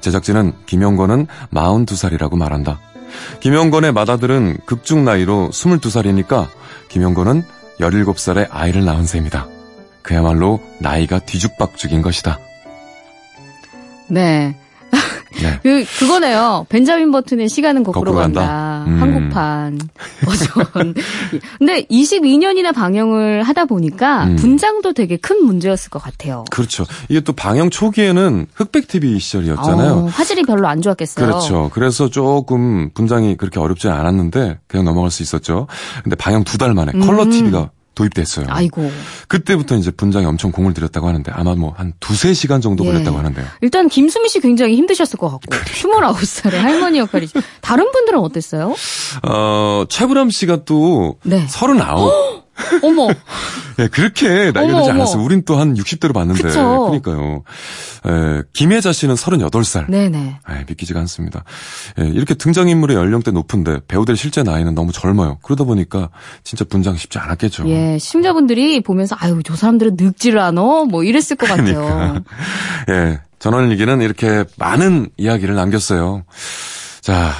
제작진은 0.00 0.52
김영건은 0.66 1.26
42살이라고 1.52 2.36
말한다. 2.36 2.80
김영건의 3.40 3.92
맏아들은 3.92 4.58
극중 4.66 5.04
나이로 5.04 5.50
22살이니까 5.52 6.48
김영건은 6.88 7.44
17살에 7.80 8.48
아이를 8.50 8.84
낳은 8.84 9.06
셈이다. 9.06 9.48
그야말로 10.02 10.60
나이가 10.80 11.18
뒤죽박죽인 11.18 12.02
것이다. 12.02 12.38
네. 14.08 14.56
네. 15.42 15.58
그, 15.62 15.84
그거네요. 15.98 16.66
벤자민 16.68 17.10
버튼의 17.10 17.48
시간은 17.48 17.82
거꾸로, 17.82 18.12
거꾸로 18.12 18.22
간다? 18.22 18.40
간다. 18.40 18.84
음. 18.86 19.02
한국판 19.02 19.80
버전. 20.24 20.94
근데 21.58 21.82
22년이나 21.84 22.74
방영을 22.74 23.42
하다 23.42 23.64
보니까 23.66 24.24
음. 24.24 24.36
분장도 24.36 24.92
되게 24.92 25.16
큰 25.16 25.44
문제였을 25.44 25.90
것 25.90 26.02
같아요. 26.02 26.44
그렇죠. 26.50 26.84
이게 27.08 27.20
또 27.20 27.32
방영 27.32 27.70
초기에는 27.70 28.46
흑백 28.54 28.88
TV 28.88 29.18
시절이었잖아요. 29.18 29.92
어, 29.92 30.06
화질이 30.06 30.42
별로 30.44 30.66
안 30.68 30.80
좋았겠어요. 30.82 31.26
그렇죠. 31.26 31.70
그래서 31.72 32.08
조금 32.08 32.90
분장이 32.94 33.36
그렇게 33.36 33.60
어렵지 33.60 33.88
않았는데 33.88 34.58
그냥 34.66 34.84
넘어갈 34.84 35.10
수 35.10 35.22
있었죠. 35.22 35.66
근데 36.02 36.16
방영 36.16 36.44
두 36.44 36.54
달 36.58 36.72
만에 36.72 36.92
컬러 36.92 37.24
음. 37.24 37.30
TV가 37.30 37.70
도입됐어요. 37.94 38.46
아이고. 38.48 38.90
그때부터 39.28 39.76
이제 39.76 39.90
분장에 39.90 40.26
엄청 40.26 40.50
공을 40.52 40.74
들였다고 40.74 41.06
하는데 41.08 41.30
아마 41.32 41.54
뭐 41.54 41.74
한 41.76 41.92
두세 42.00 42.34
시간 42.34 42.60
정도 42.60 42.84
예. 42.84 42.88
걸렸다고 42.92 43.18
하는데요. 43.18 43.44
일단 43.60 43.88
김수미 43.88 44.28
씨 44.28 44.40
굉장히 44.40 44.76
힘드셨을 44.76 45.18
것 45.18 45.28
같고 45.30 45.54
29살의 45.56 46.56
할머니 46.56 46.98
역할이 46.98 47.26
다른 47.60 47.90
분들은 47.90 48.18
어땠어요? 48.20 48.74
어, 49.28 49.84
최불암 49.88 50.30
씨가 50.30 50.64
또 50.64 51.18
네. 51.24 51.44
39. 51.48 52.33
어머. 52.82 53.08
예, 53.80 53.88
그렇게 53.88 54.52
나이가 54.52 54.78
되지. 54.78 54.90
않았어요. 54.90 55.22
우린 55.22 55.42
또 55.44 55.56
한 55.56 55.74
60대로 55.74 56.12
봤는데. 56.14 56.42
그쵸. 56.42 56.86
그러니까요. 56.86 57.42
에, 58.06 58.42
김혜자 58.52 58.92
씨는 58.92 59.14
38살. 59.14 59.90
네네. 59.90 60.38
아, 60.44 60.64
믿기지가 60.68 61.00
않습니다. 61.00 61.44
예, 62.00 62.06
이렇게 62.06 62.34
등장인물의 62.34 62.96
연령대 62.96 63.30
높은데 63.30 63.80
배우들 63.88 64.16
실제 64.16 64.42
나이는 64.42 64.74
너무 64.74 64.92
젊어요. 64.92 65.38
그러다 65.42 65.64
보니까 65.64 66.10
진짜 66.44 66.64
분장 66.64 66.96
쉽지 66.96 67.18
않았겠죠. 67.18 67.68
예, 67.68 67.98
시청자분들이 67.98 68.80
보면서 68.82 69.16
아유 69.18 69.40
저 69.44 69.56
사람들은 69.56 69.96
늙지를 69.98 70.38
않어 70.38 70.84
뭐 70.84 71.02
이랬을 71.04 71.36
것 71.38 71.48
같아요. 71.48 71.84
그러니까. 71.84 72.22
예, 72.90 73.20
전원일기는 73.38 74.00
이렇게 74.02 74.44
많은 74.56 75.10
이야기를 75.16 75.54
남겼어요. 75.54 76.24
자, 77.00 77.30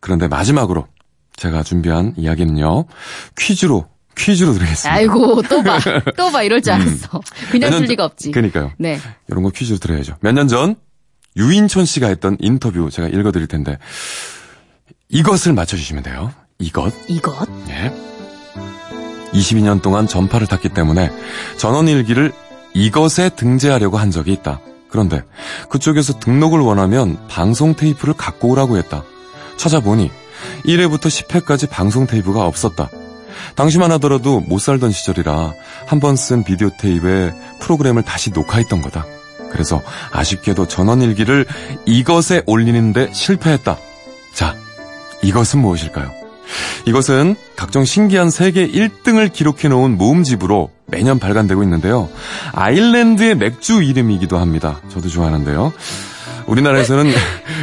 그런데 0.00 0.28
마지막으로 0.28 0.86
제가 1.36 1.62
준비한 1.64 2.14
이야기는요. 2.16 2.84
퀴즈로, 3.36 3.86
퀴즈로 4.16 4.52
드리겠습니다. 4.54 4.92
아이고 4.92 5.42
또 5.42 5.62
봐, 5.62 5.78
또 6.16 6.30
봐 6.30 6.42
이럴 6.42 6.60
줄 6.62 6.72
알았어. 6.74 7.20
그냥 7.50 7.70
년 7.70 7.82
리가 7.82 8.02
전- 8.02 8.10
없지. 8.10 8.30
그러니까요. 8.32 8.72
네. 8.78 8.98
이런 9.28 9.42
거 9.42 9.50
퀴즈로 9.50 9.78
드려야죠. 9.78 10.16
몇 10.20 10.32
년 10.34 10.48
전 10.48 10.76
유인촌 11.36 11.84
씨가 11.84 12.06
했던 12.08 12.36
인터뷰 12.40 12.88
제가 12.90 13.08
읽어드릴 13.08 13.46
텐데 13.48 13.78
이것을 15.08 15.52
맞춰주시면 15.52 16.02
돼요. 16.04 16.32
이것. 16.58 16.92
이것. 17.08 17.48
예. 17.68 17.92
22년 19.32 19.82
동안 19.82 20.06
전파를 20.06 20.46
탔기 20.46 20.68
때문에 20.70 21.10
전원일기를 21.56 22.32
이것에 22.74 23.30
등재하려고 23.30 23.98
한 23.98 24.10
적이 24.10 24.32
있다. 24.32 24.60
그런데 24.88 25.22
그쪽에서 25.70 26.20
등록을 26.20 26.60
원하면 26.60 27.18
방송 27.28 27.74
테이프를 27.74 28.14
갖고 28.14 28.50
오라고 28.50 28.76
했다. 28.78 29.02
찾아보니 29.56 30.10
1회부터 30.66 31.06
10회까지 31.06 31.68
방송 31.68 32.06
테이프가 32.06 32.46
없었다. 32.46 32.88
당시만 33.54 33.90
하더라도 33.92 34.40
못 34.40 34.58
살던 34.58 34.90
시절이라 34.92 35.52
한 35.86 36.00
번 36.00 36.16
쓴 36.16 36.44
비디오 36.44 36.70
테이프에 36.78 37.32
프로그램을 37.60 38.02
다시 38.02 38.30
녹화했던 38.30 38.82
거다. 38.82 39.06
그래서 39.50 39.82
아쉽게도 40.12 40.66
전원일기를 40.68 41.46
이것에 41.86 42.42
올리는데 42.46 43.10
실패했다. 43.12 43.78
자, 44.34 44.56
이것은 45.22 45.60
무엇일까요? 45.60 46.10
이것은 46.86 47.36
각종 47.56 47.84
신기한 47.84 48.30
세계 48.30 48.66
1등을 48.68 49.32
기록해 49.32 49.68
놓은 49.68 49.96
모음집으로 49.96 50.70
매년 50.86 51.18
발간되고 51.18 51.62
있는데요. 51.62 52.08
아일랜드의 52.52 53.36
맥주 53.36 53.82
이름이기도 53.82 54.38
합니다. 54.38 54.80
저도 54.90 55.08
좋아하는데요. 55.08 55.72
우리나라에서는 56.46 57.10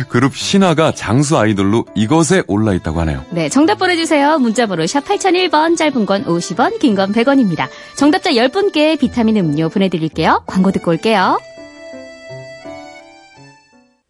그룹 0.09 0.35
신화가 0.35 0.93
장수 0.93 1.37
아이돌로 1.37 1.85
이것에 1.95 2.43
올라 2.47 2.73
있다고 2.73 2.99
하네요. 3.01 3.23
네, 3.31 3.49
정답 3.49 3.75
보내주세요. 3.79 4.39
문자번호 4.39 4.85
샵 4.87 5.05
8001번, 5.05 5.77
짧은 5.77 6.05
건 6.05 6.25
50원, 6.25 6.79
긴 6.79 6.95
건 6.95 7.11
100원입니다. 7.13 7.67
정답자 7.95 8.31
10분께 8.31 8.99
비타민 8.99 9.37
음료 9.37 9.69
보내드릴게요. 9.69 10.43
광고 10.47 10.71
듣고 10.71 10.91
올게요. 10.91 11.39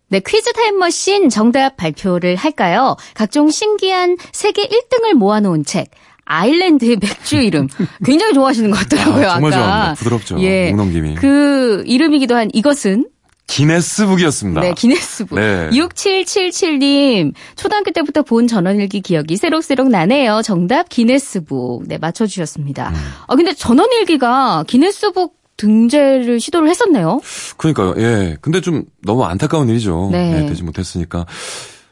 네, 0.09 0.19
퀴즈 0.19 0.51
타임머신 0.53 1.29
정답 1.29 1.77
발표를 1.77 2.35
할까요? 2.35 2.97
각종 3.13 3.49
신기한 3.49 4.17
세계 4.33 4.67
1등을 4.67 5.13
모아놓은 5.13 5.63
책. 5.63 5.89
아일랜드의 6.25 6.97
맥주 7.01 7.37
이름. 7.37 7.67
굉장히 8.05 8.33
좋아하시는 8.33 8.71
것 8.71 8.79
같더라고요, 8.79 9.27
아, 9.29 9.33
정말 9.33 9.51
까 9.51 9.57
좋아합니다. 9.57 9.93
부드럽죠. 9.95 10.41
예. 10.41 10.69
목넘김이. 10.69 11.15
그 11.15 11.83
이름이기도 11.85 12.35
한 12.35 12.49
이것은 12.53 13.07
기네스북이었습니다. 13.51 14.61
네, 14.61 14.73
기네스북. 14.73 15.37
네. 15.39 15.69
6777님, 15.71 17.33
초등학교 17.55 17.91
때부터 17.91 18.23
본 18.23 18.47
전원일기 18.47 19.01
기억이 19.01 19.37
새록새록 19.37 19.89
나네요. 19.89 20.41
정답, 20.43 20.87
기네스북. 20.89 21.87
네, 21.87 21.97
맞춰주셨습니다. 21.97 22.89
음. 22.89 22.95
아, 23.27 23.35
근데 23.35 23.53
전원일기가 23.53 24.63
기네스북 24.67 25.35
등재를 25.57 26.39
시도를 26.39 26.69
했었네요. 26.69 27.21
그러니까요. 27.57 27.93
예. 27.97 28.37
근데 28.41 28.61
좀 28.61 28.85
너무 29.05 29.25
안타까운 29.25 29.69
일이죠. 29.69 30.09
네. 30.11 30.31
네, 30.41 30.45
되지 30.47 30.63
못했으니까. 30.63 31.25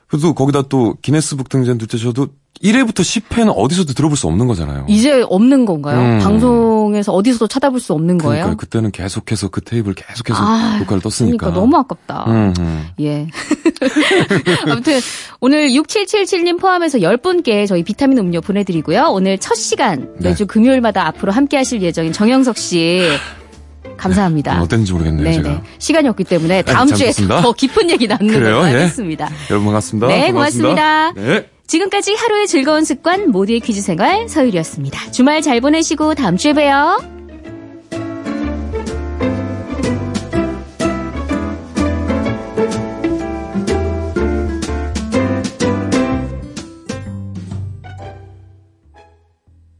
그래도 0.09 0.33
거기다 0.33 0.63
또 0.63 0.95
기네스북 1.01 1.49
등재는 1.49 1.77
둘째셔도 1.77 2.27
1회부터 2.63 2.95
10회는 2.95 3.53
어디서도 3.55 3.93
들어볼 3.93 4.17
수 4.17 4.27
없는 4.27 4.47
거잖아요. 4.47 4.85
이제 4.89 5.23
없는 5.29 5.65
건가요? 5.65 5.99
음. 5.99 6.19
방송에서 6.19 7.13
어디서도 7.13 7.47
찾아볼 7.47 7.79
수 7.79 7.93
없는 7.93 8.17
거예요? 8.17 8.43
그러니까 8.43 8.59
그때는 8.59 8.91
계속해서 8.91 9.47
그 9.47 9.61
테이블 9.61 9.93
계속해서 9.93 10.39
아, 10.41 10.77
녹화를 10.79 11.01
떴으니까. 11.01 11.37
그러니까 11.37 11.51
너무 11.51 11.77
아깝다. 11.77 12.25
음, 12.27 12.53
음. 12.59 12.87
예. 12.99 13.27
아무튼 14.67 14.99
오늘 15.39 15.69
6777님 15.69 16.59
포함해서 16.59 16.97
10분께 16.97 17.65
저희 17.65 17.83
비타민 17.83 18.17
음료 18.17 18.41
보내드리고요. 18.41 19.09
오늘 19.11 19.37
첫 19.37 19.55
시간 19.55 20.11
네. 20.19 20.29
매주 20.29 20.45
금요일마다 20.45 21.07
앞으로 21.07 21.31
함께 21.31 21.55
하실 21.55 21.81
예정인 21.81 22.11
정영석 22.11 22.57
씨 22.57 23.03
감사합니다. 23.99 24.61
어땠는지 24.61 24.93
모르겠네요, 24.93 25.23
네네. 25.23 25.43
제가. 25.43 25.61
시간이 25.77 26.07
없기 26.09 26.23
때문에 26.23 26.61
다음 26.63 26.87
잘 26.87 27.11
주에. 27.11 27.27
더 27.27 27.51
깊은 27.53 27.89
얘기 27.91 28.07
나누는? 28.07 28.33
걸로 28.33 28.67
예. 28.67 28.73
하겠습니다. 28.73 29.29
여러분 29.49 29.65
반갑습니다. 29.67 30.07
네, 30.07 30.31
고맙습니다. 30.31 31.11
고맙습니다. 31.11 31.11
네. 31.15 31.49
지금까지 31.67 32.15
하루의 32.15 32.47
즐거운 32.47 32.83
습관 32.83 33.29
모두의 33.29 33.59
퀴즈 33.59 33.81
생활 33.81 34.27
서율이었습니다. 34.27 35.11
주말 35.11 35.41
잘 35.41 35.61
보내시고 35.61 36.15
다음 36.15 36.35
주에 36.37 36.53
봬요. 36.53 37.18